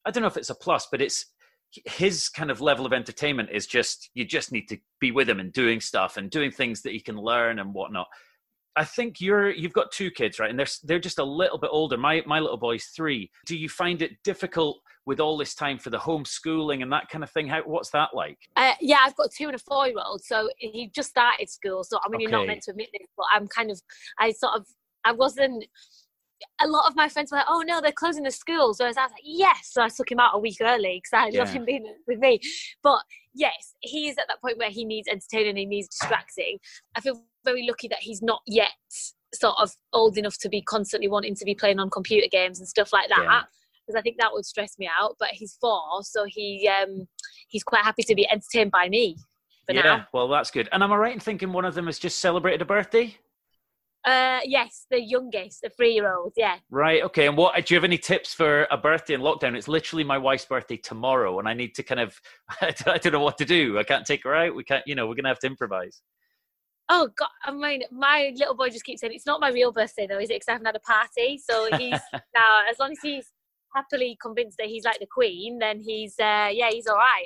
I 0.06 0.12
don't 0.12 0.22
know 0.22 0.28
if 0.28 0.38
it's 0.38 0.50
a 0.50 0.56
plus, 0.56 0.88
but 0.90 1.02
it's 1.02 1.26
his 1.86 2.30
kind 2.30 2.50
of 2.50 2.62
level 2.62 2.86
of 2.86 2.94
entertainment 2.94 3.50
is 3.52 3.68
just 3.68 4.10
you 4.14 4.26
just 4.26 4.52
need 4.52 4.68
to 4.68 4.78
be 5.00 5.12
with 5.12 5.30
him 5.30 5.40
and 5.40 5.52
doing 5.54 5.82
stuff 5.82 6.18
and 6.18 6.30
doing 6.30 6.52
things 6.52 6.82
that 6.82 6.94
he 6.94 7.00
can 7.00 7.18
learn 7.18 7.60
and 7.60 7.74
whatnot. 7.74 8.08
I 8.76 8.84
think 8.84 9.20
you're 9.20 9.50
you've 9.50 9.74
got 9.74 9.92
two 9.92 10.12
kids, 10.12 10.40
right? 10.40 10.50
And 10.50 10.58
they're 10.58 10.68
they're 10.84 11.00
just 11.00 11.20
a 11.20 11.24
little 11.24 11.58
bit 11.58 11.72
older. 11.74 11.98
My 11.98 12.24
my 12.26 12.40
little 12.40 12.58
boy's 12.58 12.86
three. 12.96 13.32
Do 13.46 13.58
you 13.58 13.70
find 13.70 14.02
it 14.02 14.12
difficult 14.24 14.78
with 15.06 15.20
all 15.20 15.38
this 15.38 15.56
time 15.56 15.80
for 15.80 15.90
the 15.90 15.98
homeschooling 15.98 16.84
and 16.84 16.92
that 16.92 17.10
kind 17.10 17.24
of 17.24 17.32
thing? 17.32 17.48
How 17.48 17.64
what's 17.64 17.90
that 17.92 18.10
like? 18.14 18.38
Uh, 18.56 18.74
yeah, 18.80 19.00
I've 19.04 19.16
got 19.16 19.32
two 19.32 19.48
and 19.48 19.56
a 19.56 19.60
four 19.60 19.88
year 19.88 19.96
old, 20.06 20.22
so 20.24 20.50
he 20.58 20.92
just 20.94 21.10
started 21.10 21.50
school. 21.50 21.84
So 21.84 21.98
I 22.04 22.10
mean, 22.10 22.18
okay. 22.18 22.24
you're 22.24 22.32
not 22.32 22.48
meant 22.48 22.62
to 22.64 22.72
admit 22.72 22.90
this, 22.94 23.08
but 23.18 23.26
I'm 23.34 23.48
kind 23.48 23.72
of 23.72 23.82
I 24.20 24.32
sort 24.32 24.56
of 24.56 24.68
I 25.04 25.12
wasn't 25.12 25.66
a 26.62 26.68
lot 26.68 26.88
of 26.88 26.96
my 26.96 27.10
friends 27.10 27.32
were 27.32 27.38
like, 27.38 27.48
"Oh 27.50 27.64
no, 27.66 27.82
they're 27.82 27.92
closing 27.92 28.24
the 28.24 28.32
schools." 28.32 28.78
So 28.78 28.86
I 28.86 28.88
was 28.88 28.98
like, 28.98 29.12
"Yes!" 29.24 29.70
So 29.72 29.82
I 29.82 29.90
took 29.90 30.12
him 30.12 30.20
out 30.20 30.36
a 30.36 30.40
week 30.40 30.58
early 30.62 31.02
because 31.04 31.14
I 31.14 31.30
yeah. 31.30 31.40
love 31.40 31.50
him 31.50 31.66
being 31.66 31.94
with 32.08 32.20
me. 32.20 32.40
But 32.84 33.02
yes, 33.34 33.76
he 33.82 34.10
is 34.10 34.18
at 34.18 34.26
that 34.28 34.42
point 34.42 34.58
where 34.58 34.70
he 34.70 34.86
needs 34.86 35.08
entertaining, 35.08 35.58
he 35.58 35.66
needs 35.66 35.88
distracting. 35.88 36.60
I 36.96 37.02
feel 37.02 37.24
very 37.46 37.66
lucky 37.68 37.88
that 37.88 38.00
he's 38.02 38.22
not 38.22 38.42
yet 38.46 38.72
sort 39.34 39.56
of 39.60 39.72
old 39.94 40.18
enough 40.18 40.38
to 40.40 40.50
be 40.50 40.62
constantly 40.62 41.08
wanting 41.08 41.36
to 41.36 41.46
be 41.46 41.54
playing 41.56 41.80
on 41.80 41.90
computer 41.90 42.28
games 42.32 42.60
and 42.60 42.68
stuff 42.68 42.94
like 42.94 43.10
that. 43.10 43.24
Yeah 43.24 43.42
because 43.88 43.98
I 43.98 44.02
think 44.02 44.18
that 44.20 44.34
would 44.34 44.46
stress 44.46 44.78
me 44.78 44.90
out. 45.00 45.16
But 45.20 45.30
he's 45.30 45.58
four, 45.60 46.04
so 46.04 46.26
he 46.28 46.70
um, 46.70 47.08
he's 47.48 47.64
quite 47.64 47.84
happy 47.84 48.04
to 48.04 48.16
be 48.16 48.30
entertained 48.30 48.72
by 48.72 48.90
me. 48.90 49.18
yeah, 49.70 49.82
now. 49.82 50.08
well, 50.14 50.28
that's 50.28 50.52
good. 50.52 50.70
And 50.72 50.84
am 50.84 50.92
I 50.92 50.98
right 50.98 51.14
in 51.14 51.20
thinking 51.20 51.52
one 51.52 51.66
of 51.66 51.76
them 51.76 51.86
has 51.86 52.00
just 52.00 52.20
celebrated 52.20 52.62
a 52.62 52.66
birthday? 52.66 53.16
Uh, 54.08 54.40
yes, 54.46 54.86
the 54.90 55.02
youngest, 55.02 55.60
the 55.62 55.70
three-year-old. 55.70 56.32
Yeah. 56.38 56.56
Right. 56.70 57.04
Okay. 57.04 57.28
And 57.28 57.36
what 57.36 57.54
do 57.66 57.74
you 57.74 57.78
have 57.78 57.84
any 57.84 57.98
tips 57.98 58.34
for 58.34 58.66
a 58.72 58.78
birthday 58.78 59.16
in 59.16 59.22
lockdown? 59.22 59.54
It's 59.54 59.68
literally 59.68 60.06
my 60.06 60.18
wife's 60.18 60.46
birthday 60.46 60.78
tomorrow, 60.78 61.40
and 61.40 61.48
I 61.48 61.54
need 61.54 61.76
to 61.76 61.84
kind 61.84 62.00
of 62.00 62.18
I 62.62 62.72
don't 62.72 63.12
know 63.12 63.20
what 63.20 63.38
to 63.40 63.46
do. 63.46 63.78
I 63.78 63.84
can't 63.84 64.06
take 64.06 64.24
her 64.24 64.34
out. 64.34 64.56
We 64.56 64.64
can't. 64.64 64.84
You 64.88 64.96
know, 64.96 65.08
we're 65.08 65.16
gonna 65.16 65.28
have 65.28 65.40
to 65.40 65.48
improvise. 65.48 66.02
Oh 66.88 67.10
God! 67.18 67.28
I 67.44 67.52
mean, 67.52 67.84
my 67.92 68.32
little 68.38 68.56
boy 68.56 68.70
just 68.70 68.86
keeps 68.86 69.02
saying 69.02 69.12
it's 69.14 69.26
not 69.26 69.42
my 69.42 69.50
real 69.50 69.74
birthday 69.74 70.08
though, 70.08 70.20
is 70.20 70.30
it? 70.30 70.36
Because 70.36 70.48
I 70.48 70.52
haven't 70.54 70.68
had 70.68 70.78
a 70.78 70.80
party. 70.80 71.38
So 71.38 71.68
he's 71.78 72.00
now, 72.14 72.62
as 72.70 72.80
long 72.80 72.94
as 72.94 73.00
he's 73.04 73.28
happily 73.76 74.18
convinced 74.22 74.58
that 74.58 74.68
he's 74.68 74.86
like 74.86 75.00
the 75.00 75.08
queen, 75.12 75.60
then 75.60 75.82
he's 75.82 76.14
uh, 76.18 76.48
yeah, 76.54 76.70
he's 76.72 76.88
all 76.88 76.96
right. 76.96 77.26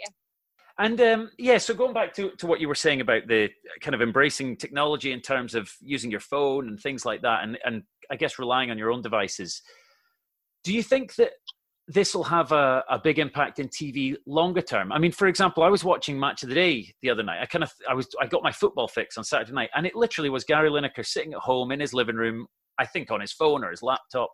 And 0.81 0.99
um, 0.99 1.29
yeah, 1.37 1.59
so 1.59 1.75
going 1.75 1.93
back 1.93 2.11
to, 2.15 2.31
to 2.39 2.47
what 2.47 2.59
you 2.59 2.67
were 2.67 2.73
saying 2.73 3.01
about 3.01 3.27
the 3.27 3.49
kind 3.81 3.93
of 3.93 4.01
embracing 4.01 4.57
technology 4.57 5.11
in 5.11 5.21
terms 5.21 5.53
of 5.53 5.71
using 5.79 6.09
your 6.09 6.19
phone 6.19 6.67
and 6.67 6.79
things 6.79 7.05
like 7.05 7.21
that, 7.21 7.43
and, 7.43 7.59
and 7.63 7.83
I 8.09 8.15
guess 8.15 8.39
relying 8.39 8.71
on 8.71 8.79
your 8.79 8.91
own 8.91 9.03
devices, 9.03 9.61
do 10.63 10.73
you 10.73 10.81
think 10.81 11.13
that 11.15 11.33
this 11.87 12.15
will 12.15 12.23
have 12.23 12.51
a, 12.51 12.83
a 12.89 12.97
big 12.97 13.19
impact 13.19 13.59
in 13.59 13.67
TV 13.67 14.15
longer 14.25 14.63
term? 14.63 14.91
I 14.91 14.97
mean, 14.97 15.11
for 15.11 15.27
example, 15.27 15.61
I 15.61 15.69
was 15.69 15.83
watching 15.83 16.19
Match 16.19 16.41
of 16.41 16.49
the 16.49 16.55
Day 16.55 16.91
the 17.03 17.11
other 17.11 17.21
night. 17.21 17.41
I 17.43 17.45
kind 17.45 17.63
of 17.63 17.71
I 17.87 17.93
was 17.93 18.07
I 18.19 18.25
got 18.25 18.41
my 18.41 18.51
football 18.51 18.87
fix 18.87 19.19
on 19.19 19.23
Saturday 19.23 19.53
night, 19.53 19.69
and 19.75 19.85
it 19.85 19.95
literally 19.95 20.31
was 20.31 20.43
Gary 20.45 20.71
Lineker 20.71 21.05
sitting 21.05 21.33
at 21.33 21.39
home 21.41 21.71
in 21.71 21.79
his 21.79 21.93
living 21.93 22.15
room, 22.15 22.47
I 22.79 22.87
think 22.87 23.11
on 23.11 23.21
his 23.21 23.33
phone 23.33 23.63
or 23.63 23.69
his 23.69 23.83
laptop. 23.83 24.31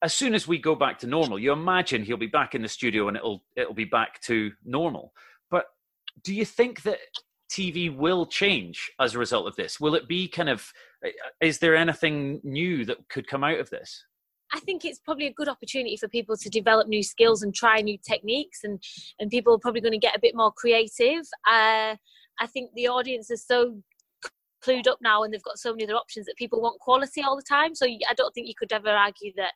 As 0.00 0.14
soon 0.14 0.32
as 0.32 0.46
we 0.46 0.58
go 0.58 0.76
back 0.76 1.00
to 1.00 1.08
normal, 1.08 1.40
you 1.40 1.50
imagine 1.50 2.04
he'll 2.04 2.18
be 2.18 2.28
back 2.28 2.54
in 2.54 2.62
the 2.62 2.68
studio 2.68 3.08
and 3.08 3.16
it'll 3.16 3.42
it'll 3.56 3.74
be 3.74 3.84
back 3.84 4.20
to 4.22 4.52
normal 4.64 5.12
do 6.22 6.34
you 6.34 6.44
think 6.44 6.82
that 6.82 6.98
TV 7.50 7.94
will 7.94 8.26
change 8.26 8.90
as 9.00 9.14
a 9.14 9.18
result 9.18 9.46
of 9.46 9.56
this? 9.56 9.80
Will 9.80 9.94
it 9.94 10.08
be 10.08 10.28
kind 10.28 10.48
of, 10.48 10.72
is 11.40 11.58
there 11.58 11.76
anything 11.76 12.40
new 12.42 12.84
that 12.84 13.08
could 13.08 13.26
come 13.26 13.44
out 13.44 13.60
of 13.60 13.70
this? 13.70 14.04
I 14.52 14.60
think 14.60 14.84
it's 14.84 15.00
probably 15.00 15.26
a 15.26 15.32
good 15.32 15.48
opportunity 15.48 15.96
for 15.96 16.08
people 16.08 16.36
to 16.36 16.48
develop 16.48 16.88
new 16.88 17.02
skills 17.02 17.42
and 17.42 17.54
try 17.54 17.80
new 17.80 17.98
techniques, 18.08 18.60
and 18.62 18.80
and 19.18 19.28
people 19.28 19.54
are 19.54 19.58
probably 19.58 19.80
going 19.80 19.92
to 19.92 19.98
get 19.98 20.16
a 20.16 20.20
bit 20.20 20.36
more 20.36 20.52
creative. 20.52 21.24
Uh, 21.48 21.96
I 22.38 22.46
think 22.46 22.70
the 22.74 22.88
audience 22.88 23.30
is 23.30 23.44
so 23.44 23.80
clued 24.64 24.86
up 24.86 24.98
now, 25.02 25.22
and 25.22 25.32
they've 25.32 25.42
got 25.42 25.58
so 25.58 25.72
many 25.72 25.84
other 25.84 25.96
options 25.96 26.26
that 26.26 26.36
people 26.36 26.60
want 26.60 26.80
quality 26.80 27.22
all 27.22 27.36
the 27.36 27.42
time. 27.42 27.74
So 27.74 27.86
I 27.86 28.14
don't 28.16 28.32
think 28.32 28.46
you 28.46 28.54
could 28.56 28.72
ever 28.72 28.90
argue 28.90 29.32
that 29.36 29.52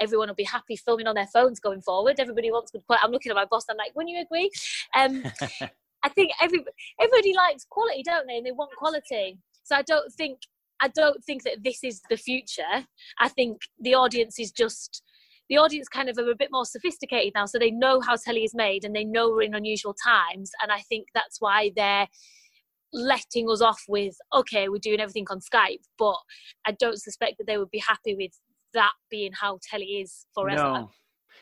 everyone 0.00 0.28
will 0.28 0.34
be 0.34 0.44
happy 0.44 0.76
filming 0.76 1.06
on 1.06 1.14
their 1.14 1.26
phones 1.26 1.60
going 1.60 1.80
forward. 1.80 2.18
Everybody 2.18 2.50
wants 2.50 2.70
good 2.70 2.84
quality. 2.86 3.02
I'm 3.04 3.12
looking 3.12 3.30
at 3.30 3.36
my 3.36 3.44
boss. 3.44 3.64
I'm 3.70 3.76
like, 3.76 3.92
when 3.94 4.08
you 4.08 4.20
agree? 4.20 4.50
Um, 4.96 5.22
I 6.02 6.08
think 6.10 6.32
every 6.40 6.62
everybody 7.00 7.34
likes 7.34 7.66
quality, 7.68 8.02
don't 8.04 8.26
they? 8.26 8.36
And 8.36 8.46
they 8.46 8.52
want 8.52 8.70
quality. 8.76 9.38
So 9.62 9.74
I 9.76 9.82
don't 9.82 10.12
think 10.12 10.38
I 10.80 10.88
don't 10.88 11.24
think 11.24 11.44
that 11.44 11.64
this 11.64 11.82
is 11.82 12.02
the 12.10 12.16
future. 12.16 12.86
I 13.18 13.28
think 13.28 13.62
the 13.80 13.94
audience 13.94 14.38
is 14.38 14.52
just 14.52 15.02
the 15.48 15.58
audience 15.58 15.88
kind 15.88 16.08
of 16.08 16.18
are 16.18 16.30
a 16.30 16.36
bit 16.36 16.48
more 16.52 16.64
sophisticated 16.64 17.32
now, 17.34 17.46
so 17.46 17.58
they 17.58 17.70
know 17.70 18.00
how 18.00 18.16
telly 18.16 18.44
is 18.44 18.54
made 18.54 18.84
and 18.84 18.94
they 18.94 19.04
know 19.04 19.30
we're 19.30 19.42
in 19.42 19.54
unusual 19.54 19.94
times. 19.94 20.50
And 20.62 20.72
I 20.72 20.80
think 20.80 21.08
that's 21.14 21.40
why 21.40 21.70
they're 21.74 22.08
letting 22.92 23.50
us 23.50 23.60
off 23.60 23.82
with 23.88 24.16
okay, 24.34 24.68
we're 24.68 24.78
doing 24.78 25.00
everything 25.00 25.26
on 25.30 25.40
Skype, 25.40 25.82
but 25.98 26.18
I 26.66 26.72
don't 26.72 27.00
suspect 27.00 27.38
that 27.38 27.46
they 27.46 27.58
would 27.58 27.70
be 27.70 27.82
happy 27.86 28.14
with 28.14 28.32
that 28.74 28.92
being 29.10 29.32
how 29.32 29.58
telly 29.62 29.84
is 29.84 30.26
forever. 30.34 30.62
No. 30.62 30.90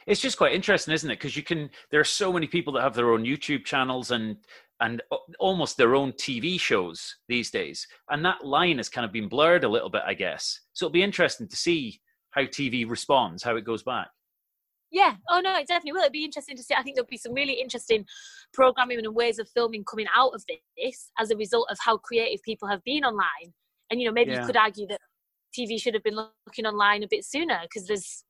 It's 0.06 0.20
just 0.20 0.38
quite 0.38 0.52
interesting, 0.52 0.94
isn't 0.94 1.10
it? 1.10 1.18
Because 1.18 1.36
you 1.36 1.42
can, 1.42 1.70
there 1.90 2.00
are 2.00 2.04
so 2.04 2.32
many 2.32 2.46
people 2.46 2.72
that 2.72 2.82
have 2.82 2.94
their 2.94 3.12
own 3.12 3.24
YouTube 3.24 3.64
channels, 3.64 4.10
and 4.10 4.36
and 4.82 5.00
almost 5.38 5.76
their 5.76 5.94
own 5.94 6.12
TV 6.12 6.58
shows 6.58 7.16
these 7.28 7.52
days. 7.52 7.86
And 8.10 8.24
that 8.24 8.44
line 8.44 8.78
has 8.78 8.88
kind 8.88 9.04
of 9.04 9.12
been 9.12 9.28
blurred 9.28 9.62
a 9.62 9.68
little 9.68 9.88
bit, 9.88 10.02
I 10.04 10.14
guess. 10.14 10.58
So 10.72 10.86
it'll 10.86 10.92
be 10.92 11.04
interesting 11.04 11.46
to 11.48 11.56
see 11.56 12.00
how 12.30 12.42
TV 12.42 12.88
responds, 12.88 13.44
how 13.44 13.54
it 13.54 13.64
goes 13.64 13.84
back. 13.84 14.08
Yeah. 14.90 15.14
Oh 15.30 15.40
no, 15.40 15.56
it 15.56 15.68
definitely 15.68 15.92
will. 15.92 16.00
It'd 16.00 16.12
be 16.12 16.24
interesting 16.24 16.56
to 16.56 16.62
see. 16.62 16.74
I 16.74 16.82
think 16.82 16.96
there'll 16.96 17.06
be 17.06 17.16
some 17.16 17.32
really 17.32 17.54
interesting 17.54 18.04
programming 18.52 18.98
and 18.98 19.14
ways 19.14 19.38
of 19.38 19.48
filming 19.48 19.84
coming 19.84 20.06
out 20.14 20.34
of 20.34 20.44
this 20.76 21.10
as 21.18 21.30
a 21.30 21.36
result 21.36 21.68
of 21.70 21.78
how 21.80 21.96
creative 21.96 22.42
people 22.42 22.68
have 22.68 22.82
been 22.84 23.04
online. 23.04 23.54
And 23.90 24.00
you 24.00 24.06
know, 24.06 24.12
maybe 24.12 24.32
yeah. 24.32 24.40
you 24.40 24.46
could 24.46 24.56
argue 24.56 24.86
that 24.88 25.00
TV 25.58 25.80
should 25.80 25.94
have 25.94 26.02
been 26.02 26.16
looking 26.16 26.66
online 26.66 27.02
a 27.02 27.08
bit 27.08 27.24
sooner 27.24 27.60
because 27.62 27.86
there's, 27.86 28.24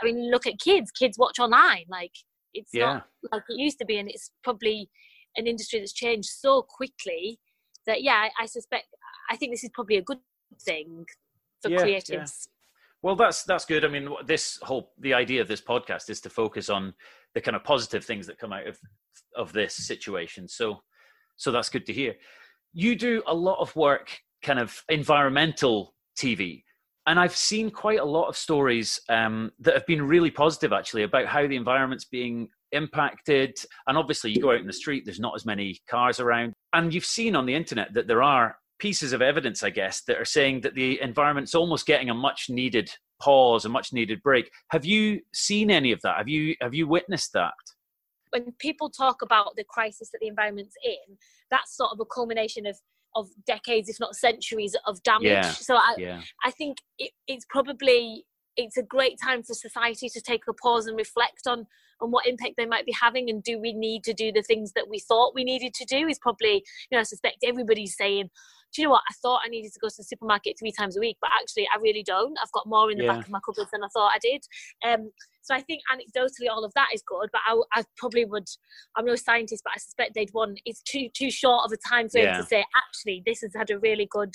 I 0.00 0.04
mean, 0.04 0.30
look 0.30 0.46
at 0.46 0.58
kids. 0.58 0.90
Kids 0.90 1.18
watch 1.18 1.38
online. 1.38 1.84
Like 1.88 2.12
it's 2.52 2.70
yeah. 2.72 2.94
not 2.94 3.06
like 3.32 3.42
it 3.48 3.58
used 3.58 3.78
to 3.78 3.84
be, 3.84 3.98
and 3.98 4.08
it's 4.08 4.30
probably 4.42 4.90
an 5.36 5.46
industry 5.46 5.80
that's 5.80 5.92
changed 5.92 6.28
so 6.28 6.62
quickly 6.62 7.38
that 7.86 8.02
yeah, 8.02 8.14
I, 8.14 8.30
I 8.42 8.46
suspect. 8.46 8.86
I 9.30 9.36
think 9.36 9.52
this 9.52 9.64
is 9.64 9.70
probably 9.72 9.96
a 9.96 10.02
good 10.02 10.18
thing 10.62 11.04
for 11.62 11.70
yeah, 11.70 11.78
creatives. 11.78 12.48
Well, 13.02 13.16
that's 13.16 13.44
that's 13.44 13.66
good. 13.66 13.84
I 13.84 13.88
mean, 13.88 14.08
this 14.26 14.58
whole 14.62 14.92
the 14.98 15.14
idea 15.14 15.42
of 15.42 15.48
this 15.48 15.60
podcast 15.60 16.08
is 16.08 16.20
to 16.22 16.30
focus 16.30 16.70
on 16.70 16.94
the 17.34 17.40
kind 17.40 17.56
of 17.56 17.64
positive 17.64 18.04
things 18.04 18.26
that 18.26 18.38
come 18.38 18.52
out 18.52 18.66
of 18.66 18.78
of 19.36 19.52
this 19.52 19.74
situation. 19.74 20.48
So, 20.48 20.82
so 21.36 21.52
that's 21.52 21.68
good 21.68 21.86
to 21.86 21.92
hear. 21.92 22.14
You 22.72 22.96
do 22.96 23.22
a 23.26 23.34
lot 23.34 23.60
of 23.60 23.74
work, 23.76 24.18
kind 24.42 24.58
of 24.58 24.82
environmental 24.88 25.93
TV, 26.16 26.62
and 27.06 27.20
I've 27.20 27.36
seen 27.36 27.70
quite 27.70 28.00
a 28.00 28.04
lot 28.04 28.28
of 28.28 28.36
stories 28.36 29.00
um, 29.08 29.52
that 29.60 29.74
have 29.74 29.86
been 29.86 30.02
really 30.02 30.30
positive, 30.30 30.72
actually, 30.72 31.02
about 31.02 31.26
how 31.26 31.46
the 31.46 31.56
environment's 31.56 32.06
being 32.06 32.48
impacted. 32.72 33.58
And 33.86 33.98
obviously, 33.98 34.32
you 34.32 34.40
go 34.40 34.52
out 34.52 34.60
in 34.60 34.66
the 34.66 34.72
street, 34.72 35.04
there's 35.04 35.20
not 35.20 35.34
as 35.34 35.44
many 35.44 35.80
cars 35.88 36.18
around, 36.18 36.54
and 36.72 36.94
you've 36.94 37.04
seen 37.04 37.36
on 37.36 37.44
the 37.44 37.54
internet 37.54 37.92
that 37.94 38.08
there 38.08 38.22
are 38.22 38.56
pieces 38.78 39.12
of 39.12 39.22
evidence, 39.22 39.62
I 39.62 39.70
guess, 39.70 40.02
that 40.02 40.18
are 40.18 40.24
saying 40.24 40.62
that 40.62 40.74
the 40.74 41.00
environment's 41.00 41.54
almost 41.54 41.86
getting 41.86 42.08
a 42.08 42.14
much 42.14 42.46
needed 42.48 42.90
pause, 43.20 43.66
a 43.66 43.68
much 43.68 43.92
needed 43.92 44.22
break. 44.22 44.50
Have 44.68 44.84
you 44.84 45.20
seen 45.32 45.70
any 45.70 45.92
of 45.92 46.00
that? 46.02 46.16
Have 46.16 46.28
you 46.28 46.54
have 46.60 46.74
you 46.74 46.88
witnessed 46.88 47.32
that? 47.34 47.52
When 48.30 48.52
people 48.58 48.90
talk 48.90 49.22
about 49.22 49.56
the 49.56 49.64
crisis 49.64 50.10
that 50.10 50.18
the 50.20 50.26
environment's 50.26 50.74
in, 50.82 51.16
that's 51.50 51.76
sort 51.76 51.92
of 51.92 52.00
a 52.00 52.04
culmination 52.04 52.66
of 52.66 52.76
of 53.14 53.28
decades, 53.46 53.88
if 53.88 53.98
not 54.00 54.14
centuries, 54.14 54.76
of 54.86 55.02
damage. 55.02 55.28
Yeah. 55.28 55.50
So 55.50 55.76
I 55.76 55.94
yeah. 55.98 56.20
I 56.44 56.50
think 56.50 56.78
it, 56.98 57.12
it's 57.26 57.46
probably 57.48 58.24
it's 58.56 58.76
a 58.76 58.82
great 58.82 59.18
time 59.22 59.42
for 59.42 59.54
society 59.54 60.08
to 60.08 60.20
take 60.20 60.42
a 60.48 60.52
pause 60.52 60.86
and 60.86 60.96
reflect 60.96 61.46
on 61.46 61.66
on 62.00 62.10
what 62.10 62.26
impact 62.26 62.54
they 62.56 62.66
might 62.66 62.84
be 62.84 62.92
having 62.92 63.30
and 63.30 63.42
do 63.42 63.58
we 63.58 63.72
need 63.72 64.02
to 64.04 64.12
do 64.12 64.32
the 64.32 64.42
things 64.42 64.72
that 64.72 64.88
we 64.88 64.98
thought 64.98 65.34
we 65.34 65.44
needed 65.44 65.72
to 65.74 65.84
do 65.84 66.06
is 66.08 66.18
probably 66.18 66.54
you 66.54 66.96
know 66.96 66.98
i 66.98 67.04
suspect 67.04 67.36
everybody's 67.44 67.96
saying 67.96 68.28
do 68.74 68.82
you 68.82 68.88
know 68.88 68.92
what? 68.92 69.02
I 69.08 69.14
thought 69.22 69.40
I 69.44 69.48
needed 69.48 69.72
to 69.72 69.78
go 69.78 69.88
to 69.88 69.94
the 69.96 70.04
supermarket 70.04 70.56
three 70.58 70.72
times 70.72 70.96
a 70.96 71.00
week, 71.00 71.16
but 71.20 71.30
actually 71.40 71.68
I 71.72 71.78
really 71.80 72.02
don't. 72.02 72.36
I've 72.42 72.50
got 72.52 72.66
more 72.66 72.90
in 72.90 72.98
the 72.98 73.04
yeah. 73.04 73.14
back 73.14 73.24
of 73.24 73.30
my 73.30 73.38
cupboards 73.44 73.70
than 73.70 73.84
I 73.84 73.88
thought 73.88 74.10
I 74.14 74.18
did. 74.20 74.42
Um, 74.86 75.12
so 75.42 75.54
I 75.54 75.60
think 75.60 75.82
anecdotally 75.92 76.50
all 76.50 76.64
of 76.64 76.72
that 76.74 76.88
is 76.92 77.02
good, 77.06 77.28
but 77.32 77.40
I, 77.46 77.60
I, 77.72 77.84
probably 77.96 78.24
would. 78.24 78.48
I'm 78.96 79.04
no 79.04 79.14
scientist, 79.14 79.62
but 79.64 79.74
I 79.76 79.78
suspect 79.78 80.14
they'd 80.14 80.32
want. 80.34 80.60
It's 80.64 80.82
too 80.82 81.08
too 81.14 81.30
short 81.30 81.64
of 81.64 81.72
a 81.72 81.88
time 81.88 82.08
frame 82.08 82.24
yeah. 82.24 82.36
to 82.38 82.42
say 82.42 82.64
actually 82.76 83.22
this 83.24 83.42
has 83.42 83.52
had 83.56 83.70
a 83.70 83.78
really 83.78 84.08
good. 84.10 84.34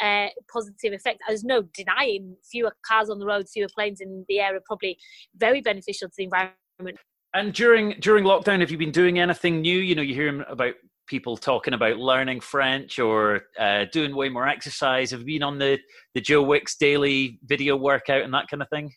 Uh, 0.00 0.28
positive 0.52 0.92
effect. 0.92 1.18
There's 1.26 1.42
no 1.42 1.62
denying 1.74 2.36
fewer 2.48 2.72
cars 2.86 3.10
on 3.10 3.18
the 3.18 3.26
road, 3.26 3.48
fewer 3.52 3.66
planes 3.74 4.00
in 4.00 4.24
the 4.28 4.38
air 4.38 4.54
are 4.54 4.60
probably 4.64 4.96
very 5.36 5.60
beneficial 5.60 6.06
to 6.06 6.14
the 6.16 6.22
environment. 6.22 7.00
And 7.34 7.52
during 7.52 7.96
during 7.98 8.22
lockdown, 8.22 8.60
have 8.60 8.70
you 8.70 8.78
been 8.78 8.92
doing 8.92 9.18
anything 9.18 9.60
new? 9.60 9.76
You 9.76 9.96
know, 9.96 10.02
you 10.02 10.14
hear 10.14 10.28
him 10.28 10.44
about 10.48 10.74
people 11.08 11.36
talking 11.36 11.74
about 11.74 11.96
learning 11.96 12.40
French 12.40 12.98
or 12.98 13.42
uh, 13.58 13.86
doing 13.92 14.14
way 14.14 14.28
more 14.28 14.46
exercise? 14.46 15.10
Have 15.10 15.20
you 15.20 15.26
been 15.26 15.42
on 15.42 15.58
the, 15.58 15.78
the 16.14 16.20
Joe 16.20 16.42
Wicks 16.42 16.76
daily 16.76 17.38
video 17.44 17.76
workout 17.76 18.22
and 18.22 18.32
that 18.34 18.48
kind 18.48 18.62
of 18.62 18.68
thing? 18.68 18.92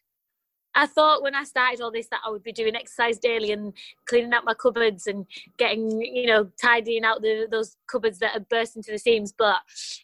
I 0.75 0.85
thought 0.85 1.21
when 1.21 1.35
I 1.35 1.43
started 1.43 1.81
all 1.81 1.91
this 1.91 2.07
that 2.11 2.21
I 2.25 2.29
would 2.29 2.43
be 2.43 2.51
doing 2.51 2.75
exercise 2.75 3.17
daily 3.17 3.51
and 3.51 3.73
cleaning 4.05 4.33
out 4.33 4.45
my 4.45 4.53
cupboards 4.53 5.07
and 5.07 5.25
getting, 5.57 6.01
you 6.01 6.27
know, 6.27 6.49
tidying 6.61 7.03
out 7.03 7.21
the, 7.21 7.47
those 7.49 7.75
cupboards 7.87 8.19
that 8.19 8.37
are 8.37 8.45
burst 8.49 8.75
into 8.75 8.91
the 8.91 8.97
seams. 8.97 9.33
But 9.37 9.57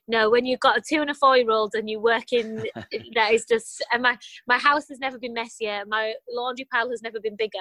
no, 0.07 0.29
when 0.29 0.45
you've 0.45 0.59
got 0.59 0.77
a 0.77 0.81
two 0.81 1.01
and 1.01 1.09
a 1.09 1.13
four 1.13 1.37
year 1.37 1.51
old 1.51 1.73
and 1.75 1.89
you 1.89 1.99
work 1.99 2.33
in, 2.33 2.65
that 3.15 3.33
is 3.33 3.45
just, 3.45 3.83
and 3.91 4.01
my, 4.03 4.17
my 4.47 4.57
house 4.57 4.87
has 4.89 4.99
never 4.99 5.17
been 5.17 5.33
messier. 5.33 5.83
My 5.87 6.13
laundry 6.29 6.67
pile 6.71 6.89
has 6.89 7.01
never 7.01 7.19
been 7.19 7.35
bigger. 7.35 7.57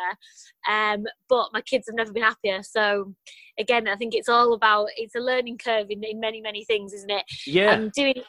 Um, 0.68 1.04
but 1.28 1.50
my 1.52 1.60
kids 1.60 1.86
have 1.88 1.96
never 1.96 2.12
been 2.12 2.24
happier. 2.24 2.62
So 2.62 3.14
again, 3.58 3.86
I 3.88 3.96
think 3.96 4.14
it's 4.14 4.28
all 4.28 4.52
about, 4.52 4.88
it's 4.96 5.14
a 5.14 5.20
learning 5.20 5.58
curve 5.58 5.86
in, 5.90 6.02
in 6.02 6.18
many, 6.18 6.40
many 6.40 6.64
things, 6.64 6.92
isn't 6.92 7.10
it? 7.10 7.24
Yeah. 7.46 7.72
And 7.72 7.92
doing, 7.92 8.22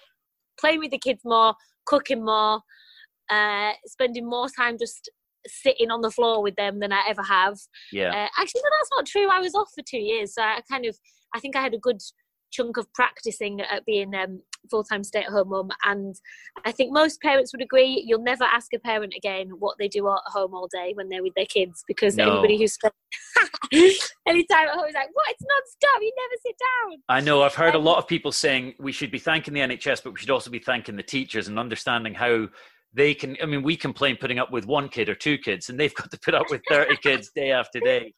playing 0.60 0.80
with 0.80 0.92
the 0.92 1.00
kids 1.00 1.22
more, 1.24 1.56
cooking 1.86 2.24
more, 2.24 2.62
uh, 3.30 3.72
spending 3.86 4.28
more 4.28 4.48
time 4.50 4.78
just 4.78 5.10
sitting 5.48 5.92
on 5.92 6.02
the 6.02 6.12
floor 6.12 6.42
with 6.42 6.56
them 6.56 6.80
than 6.80 6.92
I 6.92 7.04
ever 7.08 7.24
have. 7.24 7.58
Yeah. 7.92 8.10
Uh, 8.10 8.28
actually, 8.42 8.62
no, 8.64 8.70
that's 8.80 8.90
not 8.92 9.06
true. 9.06 9.30
I 9.32 9.40
was 9.40 9.56
off 9.56 9.70
for 9.74 9.84
two 9.90 10.00
years, 10.00 10.34
so 10.34 10.42
I 10.42 10.62
kind 10.70 10.86
of, 10.86 10.98
I 11.36 11.40
think 11.40 11.56
I 11.56 11.62
had 11.62 11.74
a 11.74 11.80
good 11.80 12.02
chunk 12.52 12.78
of 12.78 12.92
practicing 12.94 13.62
at 13.62 13.86
being 13.86 14.14
um, 14.16 14.42
full-time 14.70 15.04
stay-at-home 15.04 15.50
mum 15.50 15.70
and 15.84 16.16
i 16.66 16.72
think 16.72 16.92
most 16.92 17.22
parents 17.22 17.54
would 17.54 17.62
agree 17.62 18.04
you'll 18.06 18.22
never 18.22 18.44
ask 18.44 18.74
a 18.74 18.80
parent 18.80 19.14
again 19.16 19.50
what 19.60 19.76
they 19.80 19.88
do 19.88 20.08
at 20.10 20.20
home 20.26 20.54
all 20.54 20.68
day 20.68 20.92
when 20.96 21.10
they're 21.10 21.24
with 21.24 21.34
their 21.36 21.46
kids 21.46 21.84
because 21.88 22.16
no. 22.16 22.32
anybody 22.32 22.58
who's 22.58 22.74
spent 22.74 22.94
any 23.74 24.44
time 24.46 24.68
at 24.68 24.74
home 24.74 24.88
is 24.88 24.96
like 24.96 25.10
what 25.14 25.26
it's 25.30 25.44
non-stop 25.48 26.02
you 26.02 26.14
never 26.18 26.42
sit 26.46 26.56
down 26.60 27.00
i 27.10 27.20
know 27.20 27.44
i've 27.44 27.56
heard 27.56 27.76
um, 27.76 27.82
a 27.82 27.86
lot 27.86 27.98
of 27.98 28.08
people 28.08 28.32
saying 28.32 28.74
we 28.80 28.92
should 28.92 29.12
be 29.12 29.20
thanking 29.20 29.54
the 29.54 29.62
nhs 29.62 30.04
but 30.04 30.14
we 30.14 30.20
should 30.20 30.30
also 30.30 30.50
be 30.50 30.60
thanking 30.60 30.96
the 30.96 31.04
teachers 31.04 31.48
and 31.48 31.60
understanding 31.60 32.14
how 32.14 32.48
they 32.94 33.14
can 33.14 33.38
i 33.42 33.46
mean 33.46 33.62
we 33.62 33.76
complain 33.76 34.18
putting 34.20 34.40
up 34.40 34.52
with 34.52 34.66
one 34.66 34.90
kid 34.90 35.10
or 35.10 35.16
two 35.16 35.38
kids 35.38 35.70
and 35.70 35.80
they've 35.80 35.96
got 35.96 36.12
to 36.12 36.20
put 36.20 36.34
up 36.34 36.50
with 36.50 36.62
30 36.70 36.98
kids 37.04 37.32
day 37.34 37.52
after 37.52 37.80
day. 37.80 38.14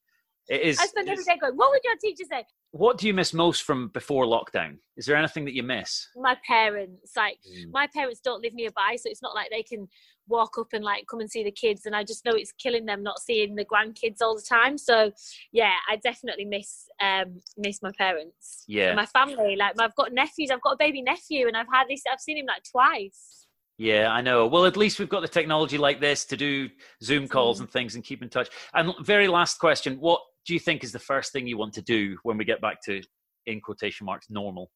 It 0.48 0.62
is 0.62 0.80
i 0.80 0.86
spend 0.86 1.08
every 1.08 1.24
day 1.24 1.38
going 1.40 1.56
what 1.56 1.70
would 1.70 1.82
your 1.84 1.96
teacher 1.98 2.24
say? 2.30 2.44
What 2.72 3.00
do 3.00 3.08
you 3.08 3.16
miss 3.16 3.34
most 3.34 3.64
from 3.64 3.88
before 3.90 4.26
lockdown? 4.26 4.78
Is 4.96 5.08
there 5.08 5.16
anything 5.16 5.44
that 5.46 5.56
you 5.56 5.64
miss? 5.64 6.08
My 6.16 6.38
parents 6.48 7.12
like 7.16 7.38
mm. 7.48 7.72
my 7.72 7.88
parents 7.88 8.20
don't 8.20 8.42
live 8.42 8.54
nearby 8.54 8.96
so 8.96 9.10
it's 9.10 9.22
not 9.22 9.36
like 9.36 9.50
they 9.52 9.64
can 9.64 9.88
walk 10.28 10.58
up 10.60 10.68
and 10.74 10.84
like 10.84 11.06
come 11.10 11.20
and 11.20 11.30
see 11.30 11.44
the 11.44 11.52
kids 11.52 11.88
and 11.88 11.96
i 11.96 12.04
just 12.04 12.24
know 12.24 12.34
it's 12.34 12.52
killing 12.52 12.86
them 12.86 13.02
not 13.02 13.20
seeing 13.20 13.56
the 13.56 13.66
grandkids 13.66 14.22
all 14.22 14.36
the 14.36 14.46
time. 14.48 14.78
So 14.78 15.12
yeah 15.52 15.74
i 15.88 15.98
definitely 15.98 16.46
miss 16.46 16.86
um 17.00 17.42
miss 17.58 17.82
my 17.84 17.92
parents. 17.98 18.64
Yeah. 18.68 18.96
My 18.96 19.06
family 19.06 19.56
like 19.56 19.80
i've 19.80 19.96
got 19.96 20.14
nephews 20.14 20.50
i've 20.52 20.62
got 20.62 20.74
a 20.74 20.78
baby 20.78 21.04
nephew 21.04 21.48
and 21.48 21.56
i've 21.56 21.68
had 21.72 21.86
this 21.90 22.02
i've 22.12 22.20
seen 22.20 22.38
him 22.38 22.48
like 22.48 22.64
twice 22.72 23.40
yeah, 23.80 24.12
I 24.12 24.20
know. 24.20 24.46
Well, 24.46 24.66
at 24.66 24.76
least 24.76 25.00
we've 25.00 25.08
got 25.08 25.22
the 25.22 25.28
technology 25.28 25.78
like 25.78 26.02
this 26.02 26.26
to 26.26 26.38
do 26.38 26.70
Zoom 27.02 27.30
calls 27.30 27.62
and 27.62 27.72
things 27.72 27.96
and 27.96 28.04
keep 28.04 28.22
in 28.22 28.28
touch. 28.30 28.50
And 28.74 28.94
very 29.02 29.30
last 29.30 29.58
question: 29.58 29.96
What 30.02 30.22
do 30.46 30.54
you 30.54 30.60
think 30.60 30.84
is 30.84 30.92
the 30.92 31.00
first 31.00 31.32
thing 31.32 31.48
you 31.48 31.58
want 31.58 31.74
to 31.76 31.82
do 31.82 32.18
when 32.24 32.38
we 32.38 32.44
get 32.44 32.60
back 32.60 32.82
to, 32.84 33.02
in 33.46 33.62
quotation 33.62 34.06
marks, 34.06 34.30
normal? 34.30 34.70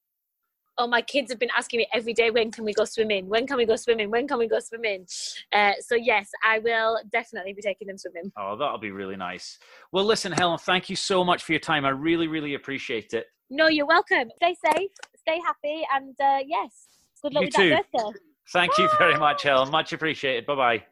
Oh, 0.77 0.87
my 0.87 1.01
kids 1.01 1.31
have 1.31 1.39
been 1.39 1.51
asking 1.55 1.79
me 1.79 1.87
every 1.93 2.13
day, 2.13 2.31
when 2.31 2.49
can 2.49 2.63
we 2.63 2.73
go 2.73 2.85
swimming? 2.85 3.27
When 3.27 3.45
can 3.45 3.57
we 3.57 3.65
go 3.65 3.75
swimming? 3.75 4.09
When 4.09 4.27
can 4.27 4.39
we 4.39 4.47
go 4.47 4.59
swimming? 4.59 5.05
Uh, 5.51 5.73
so, 5.79 5.93
yes, 5.95 6.31
I 6.43 6.59
will 6.59 6.97
definitely 7.11 7.53
be 7.53 7.61
taking 7.61 7.87
them 7.87 7.97
swimming. 7.97 8.31
Oh, 8.37 8.55
that'll 8.55 8.79
be 8.79 8.89
really 8.89 9.15
nice. 9.15 9.59
Well, 9.91 10.03
listen, 10.03 10.31
Helen, 10.31 10.57
thank 10.57 10.89
you 10.89 10.95
so 10.95 11.23
much 11.23 11.43
for 11.43 11.51
your 11.51 11.59
time. 11.59 11.85
I 11.85 11.89
really, 11.89 12.27
really 12.27 12.55
appreciate 12.55 13.13
it. 13.13 13.27
No, 13.51 13.67
you're 13.67 13.85
welcome. 13.85 14.31
Stay 14.37 14.55
safe, 14.65 14.89
stay 15.15 15.39
happy, 15.45 15.83
and 15.93 16.15
uh, 16.19 16.39
yes, 16.43 16.87
good 17.21 17.33
luck 17.33 17.43
you 17.43 17.47
with 17.47 17.55
too. 17.55 17.69
that 17.69 17.91
birthday. 17.91 18.19
Thank 18.51 18.77
you 18.77 18.89
very 18.97 19.17
much, 19.17 19.43
Helen. 19.43 19.71
Much 19.71 19.93
appreciated. 19.93 20.45
Bye 20.45 20.55
bye. 20.55 20.83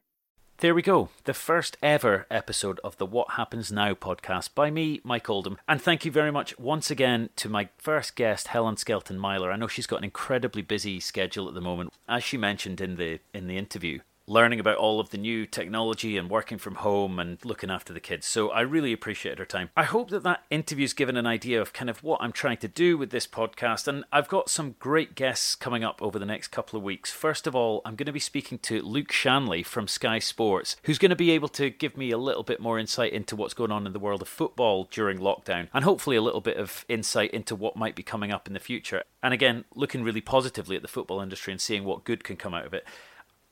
There 0.58 0.76
we 0.76 0.84
go, 0.84 1.10
the 1.24 1.34
first 1.34 1.76
ever 1.82 2.28
episode 2.30 2.80
of 2.84 2.96
the 2.98 3.06
What 3.08 3.32
Happens 3.32 3.72
Now 3.72 3.96
podcast 3.96 4.54
by 4.54 4.70
me, 4.70 5.02
Mike 5.04 5.28
Oldham. 5.28 5.58
And 5.68 5.82
thank 5.82 6.06
you 6.06 6.12
very 6.12 6.32
much 6.32 6.60
once 6.60 6.92
again 6.92 7.30
to 7.38 7.50
my 7.50 7.70
first 7.80 8.16
guest, 8.16 8.50
Helen 8.50 8.78
Skelton 8.78 9.18
Myler. 9.18 9.52
I 9.52 9.56
know 9.56 9.66
she's 9.66 9.88
got 9.88 9.98
an 9.98 10.04
incredibly 10.04 10.62
busy 10.62 11.00
schedule 11.00 11.48
at 11.48 11.56
the 11.56 11.62
moment, 11.62 11.92
as 12.08 12.24
she 12.24 12.38
mentioned 12.38 12.80
in 12.80 12.98
the 12.98 13.20
in 13.34 13.48
the 13.48 13.58
interview 13.58 14.02
learning 14.28 14.60
about 14.60 14.78
all 14.78 15.00
of 15.00 15.10
the 15.10 15.18
new 15.18 15.46
technology 15.46 16.18
and 16.18 16.30
working 16.30 16.58
from 16.58 16.76
home 16.76 17.20
and 17.20 17.44
looking 17.44 17.70
after 17.70 17.94
the 17.94 18.00
kids. 18.00 18.26
So 18.26 18.50
I 18.50 18.62
really 18.62 18.94
appreciated 18.94 19.40
her 19.40 19.46
time. 19.46 19.70
I 19.76 19.84
hope 19.84 20.10
that 20.10 20.24
that 20.24 20.44
interview's 20.50 20.94
given 20.94 21.18
an 21.18 21.28
idea 21.28 21.62
of 21.62 21.74
kind 21.74 21.90
of 21.90 22.04
what 22.04 22.22
I'm 22.22 22.32
trying 22.32 22.58
to 22.58 22.68
do 22.68 22.98
with 22.98 23.10
this 23.10 23.28
podcast. 23.28 23.88
And 23.88 24.06
I've 24.12 24.28
got 24.28 24.50
some 24.50 24.76
great 24.80 25.16
guests 25.16 25.56
coming 25.56 25.84
up 25.84 26.02
over 26.02 26.20
the 26.20 26.26
next 26.26 26.50
couple 26.50 26.78
of 26.78 26.84
weeks. 26.84 27.12
First 27.12 27.48
of 27.48 27.56
all, 27.56 27.82
I'm 27.86 27.96
going 27.96 28.06
to 28.06 28.12
be 28.12 28.20
speaking 28.20 28.60
to 28.60 28.82
Luke 28.82 29.12
Shanley 29.12 29.64
from 29.64 29.88
Sky 29.88 30.20
Sports, 30.20 30.76
who's 30.84 31.00
going 31.00 31.10
to 31.10 31.16
be 31.16 31.32
able 31.32 31.50
to 31.50 31.70
give 31.70 31.98
me 31.98 32.12
a 32.12 32.18
little 32.18 32.44
bit 32.44 32.60
more 32.60 32.80
insight 32.80 33.14
into 33.14 33.36
what's 33.36 33.54
going 33.54 33.72
on 33.72 33.86
in 33.86 33.94
the 33.94 34.00
world 34.00 34.22
of 34.22 34.28
football 34.28 34.88
during 34.92 35.18
lockdown 35.18 35.68
and 35.74 35.84
hopefully 35.84 36.16
a 36.16 36.22
little 36.22 36.42
bit 36.42 36.58
of 36.58 36.86
insight 36.88 37.32
into 37.32 37.56
what 37.56 37.76
might 37.76 37.96
be 37.96 38.04
coming 38.04 38.32
up 38.32 38.48
in 38.48 38.54
the 38.54 38.60
future. 38.60 39.04
And 39.24 39.34
again, 39.34 39.66
looking 39.76 40.04
really 40.04 40.22
positively 40.22 40.76
at 40.76 40.82
the 40.82 40.88
football 40.88 41.22
industry 41.22 41.52
and 41.52 41.62
seeing 41.62 41.84
what 41.84 42.04
good 42.04 42.24
can 42.24 42.38
come 42.38 42.54
out 42.54 42.66
of 42.66 42.74
it. 42.74 42.86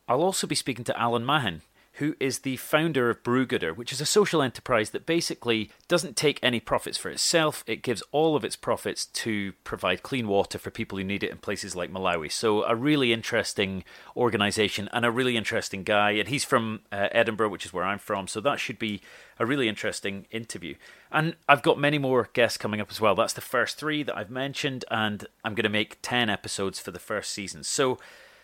I'll 0.10 0.24
also 0.24 0.48
be 0.48 0.56
speaking 0.56 0.84
to 0.86 1.00
Alan 1.00 1.24
Mahon, 1.24 1.62
who 1.94 2.16
is 2.20 2.39
the 2.39 2.58
founder 2.58 3.12
of 3.12 3.22
Brewgooder, 3.22 3.75
which 3.75 3.92
is 3.92 4.01
a 4.01 4.08
social 4.08 4.42
enterprise 4.42 4.89
that 4.89 5.06
basically 5.06 5.70
doesn't 5.88 6.18
take 6.18 6.39
any 6.42 6.60
profits 6.60 6.98
for 6.98 7.12
itself. 7.12 7.63
It 7.68 7.84
gives 7.84 8.01
all 8.12 8.36
of 8.36 8.44
its 8.44 8.56
profits 8.56 9.06
to 9.06 9.54
provide 9.63 10.01
clean 10.01 10.28
water 10.28 10.58
for 10.58 10.72
people 10.72 10.98
who 10.98 11.04
need 11.04 11.24
it 11.24 11.30
in 11.30 11.38
places 11.38 11.75
like 11.75 11.94
Malawi. 11.94 12.32
So, 12.32 12.63
a 12.63 12.75
really 12.75 13.13
interesting 13.13 13.84
organization 14.18 14.89
and 14.94 15.06
a 15.06 15.12
really 15.12 15.38
interesting 15.38 15.84
guy. 15.84 16.12
And 16.12 16.28
he's 16.28 16.44
from 16.44 16.80
uh, 16.92 17.10
Edinburgh, 17.12 17.50
which 17.50 17.68
is 17.68 17.72
where 17.72 17.86
I'm 17.86 18.00
from. 18.00 18.28
So, 18.28 18.42
that 18.42 18.60
should 18.60 18.80
be 18.80 19.01
a 19.38 19.46
really 19.46 19.70
interesting 19.70 20.25
interview. 20.32 20.74
And 21.12 21.36
I've 21.48 21.62
got 21.62 21.78
many 21.78 22.00
more 22.00 22.30
guests 22.34 22.58
coming 22.58 22.82
up 22.82 22.89
as 22.89 23.00
well. 23.00 23.13
That's 23.13 23.34
the 23.34 23.42
first 23.42 23.78
three 23.78 24.01
that 24.01 24.18
I've 24.18 24.32
mentioned, 24.32 24.86
and 24.89 25.28
I'm 25.46 25.54
going 25.54 25.63
to 25.63 25.70
make 25.70 26.00
10 26.01 26.32
episodes 26.32 26.80
for 26.80 26.89
the 26.89 26.98
first 26.98 27.32
season. 27.32 27.63
So, 27.63 28.00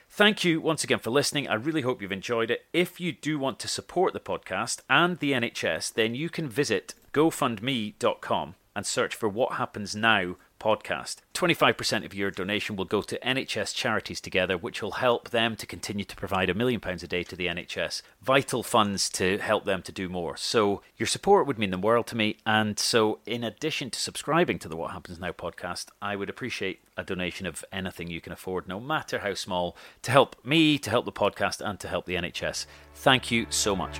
Thank 0.10 0.46
you 0.46 0.62
once 0.62 0.84
again 0.84 1.00
for 1.00 1.10
listening. 1.10 1.48
I 1.48 1.56
really 1.56 1.82
hope 1.82 2.02
you've 2.02 2.12
enjoyed 2.12 2.50
it. 2.50 2.66
If 2.72 3.02
you 3.02 3.12
do 3.12 3.38
want 3.38 3.60
to 3.60 3.68
support 3.68 4.14
the 4.14 4.20
podcast 4.20 4.80
and 4.90 5.20
the 5.20 5.34
NHS, 5.34 5.94
then 5.94 6.16
you 6.16 6.30
can 6.30 6.48
visit 6.48 6.94
gofundme.com 7.14 8.56
and 8.76 8.86
search 8.86 9.16
for 9.16 9.28
What 9.28 9.54
Happens 9.54 9.96
Now 9.96 10.38
podcast. 10.60 11.18
25% 11.34 12.06
of 12.06 12.14
your 12.14 12.32
donation 12.32 12.76
will 12.76 12.86
go 12.86 13.02
to 13.02 13.20
NHS 13.20 13.76
Charities 13.76 14.22
Together, 14.22 14.58
which 14.58 14.82
will 14.82 14.92
help 14.92 15.30
them 15.30 15.56
to 15.56 15.66
continue 15.66 16.06
to 16.06 16.16
provide 16.16 16.50
a 16.50 16.54
million 16.54 16.80
pounds 16.80 17.04
a 17.04 17.08
day 17.08 17.24
to 17.24 17.36
the 17.36 17.48
NHS. 17.48 18.02
Vital 18.22 18.64
funds 18.64 19.10
to 19.10 19.38
help 19.38 19.66
them 19.66 19.82
to 19.84 19.92
do 19.92 20.10
more. 20.10 20.38
So 20.38 20.82
your 20.98 21.08
support 21.08 21.46
would 21.48 21.60
mean 21.60 21.72
the 21.72 21.78
world 21.78 22.08
to 22.08 22.16
me. 22.16 22.38
And 22.46 22.80
so, 22.80 23.20
in 23.26 23.44
addition 23.44 23.90
to 23.92 24.00
subscribing 24.00 24.60
to 24.60 24.70
the 24.70 24.78
What 24.78 24.92
Happens 24.92 25.20
Now 25.20 25.32
podcast, 25.32 25.88
I 26.02 26.16
would 26.16 26.30
appreciate 26.30 26.80
a 26.98 27.04
donation 27.04 27.46
of 27.46 27.64
anything 27.72 28.10
you 28.10 28.22
can 28.22 28.32
afford, 28.34 28.68
no 28.68 28.80
matter 28.80 29.20
how 29.20 29.34
small, 29.34 29.76
to 30.04 30.12
help 30.12 30.36
me, 30.46 30.78
to 30.80 30.90
help 30.90 31.06
the 31.06 31.12
podcast, 31.12 31.62
and 31.62 31.80
to 31.80 31.88
help 31.88 32.06
the 32.06 32.16
NHS. 32.16 32.66
Thank 32.94 33.32
you 33.32 33.48
so 33.50 33.76
much. 33.76 34.00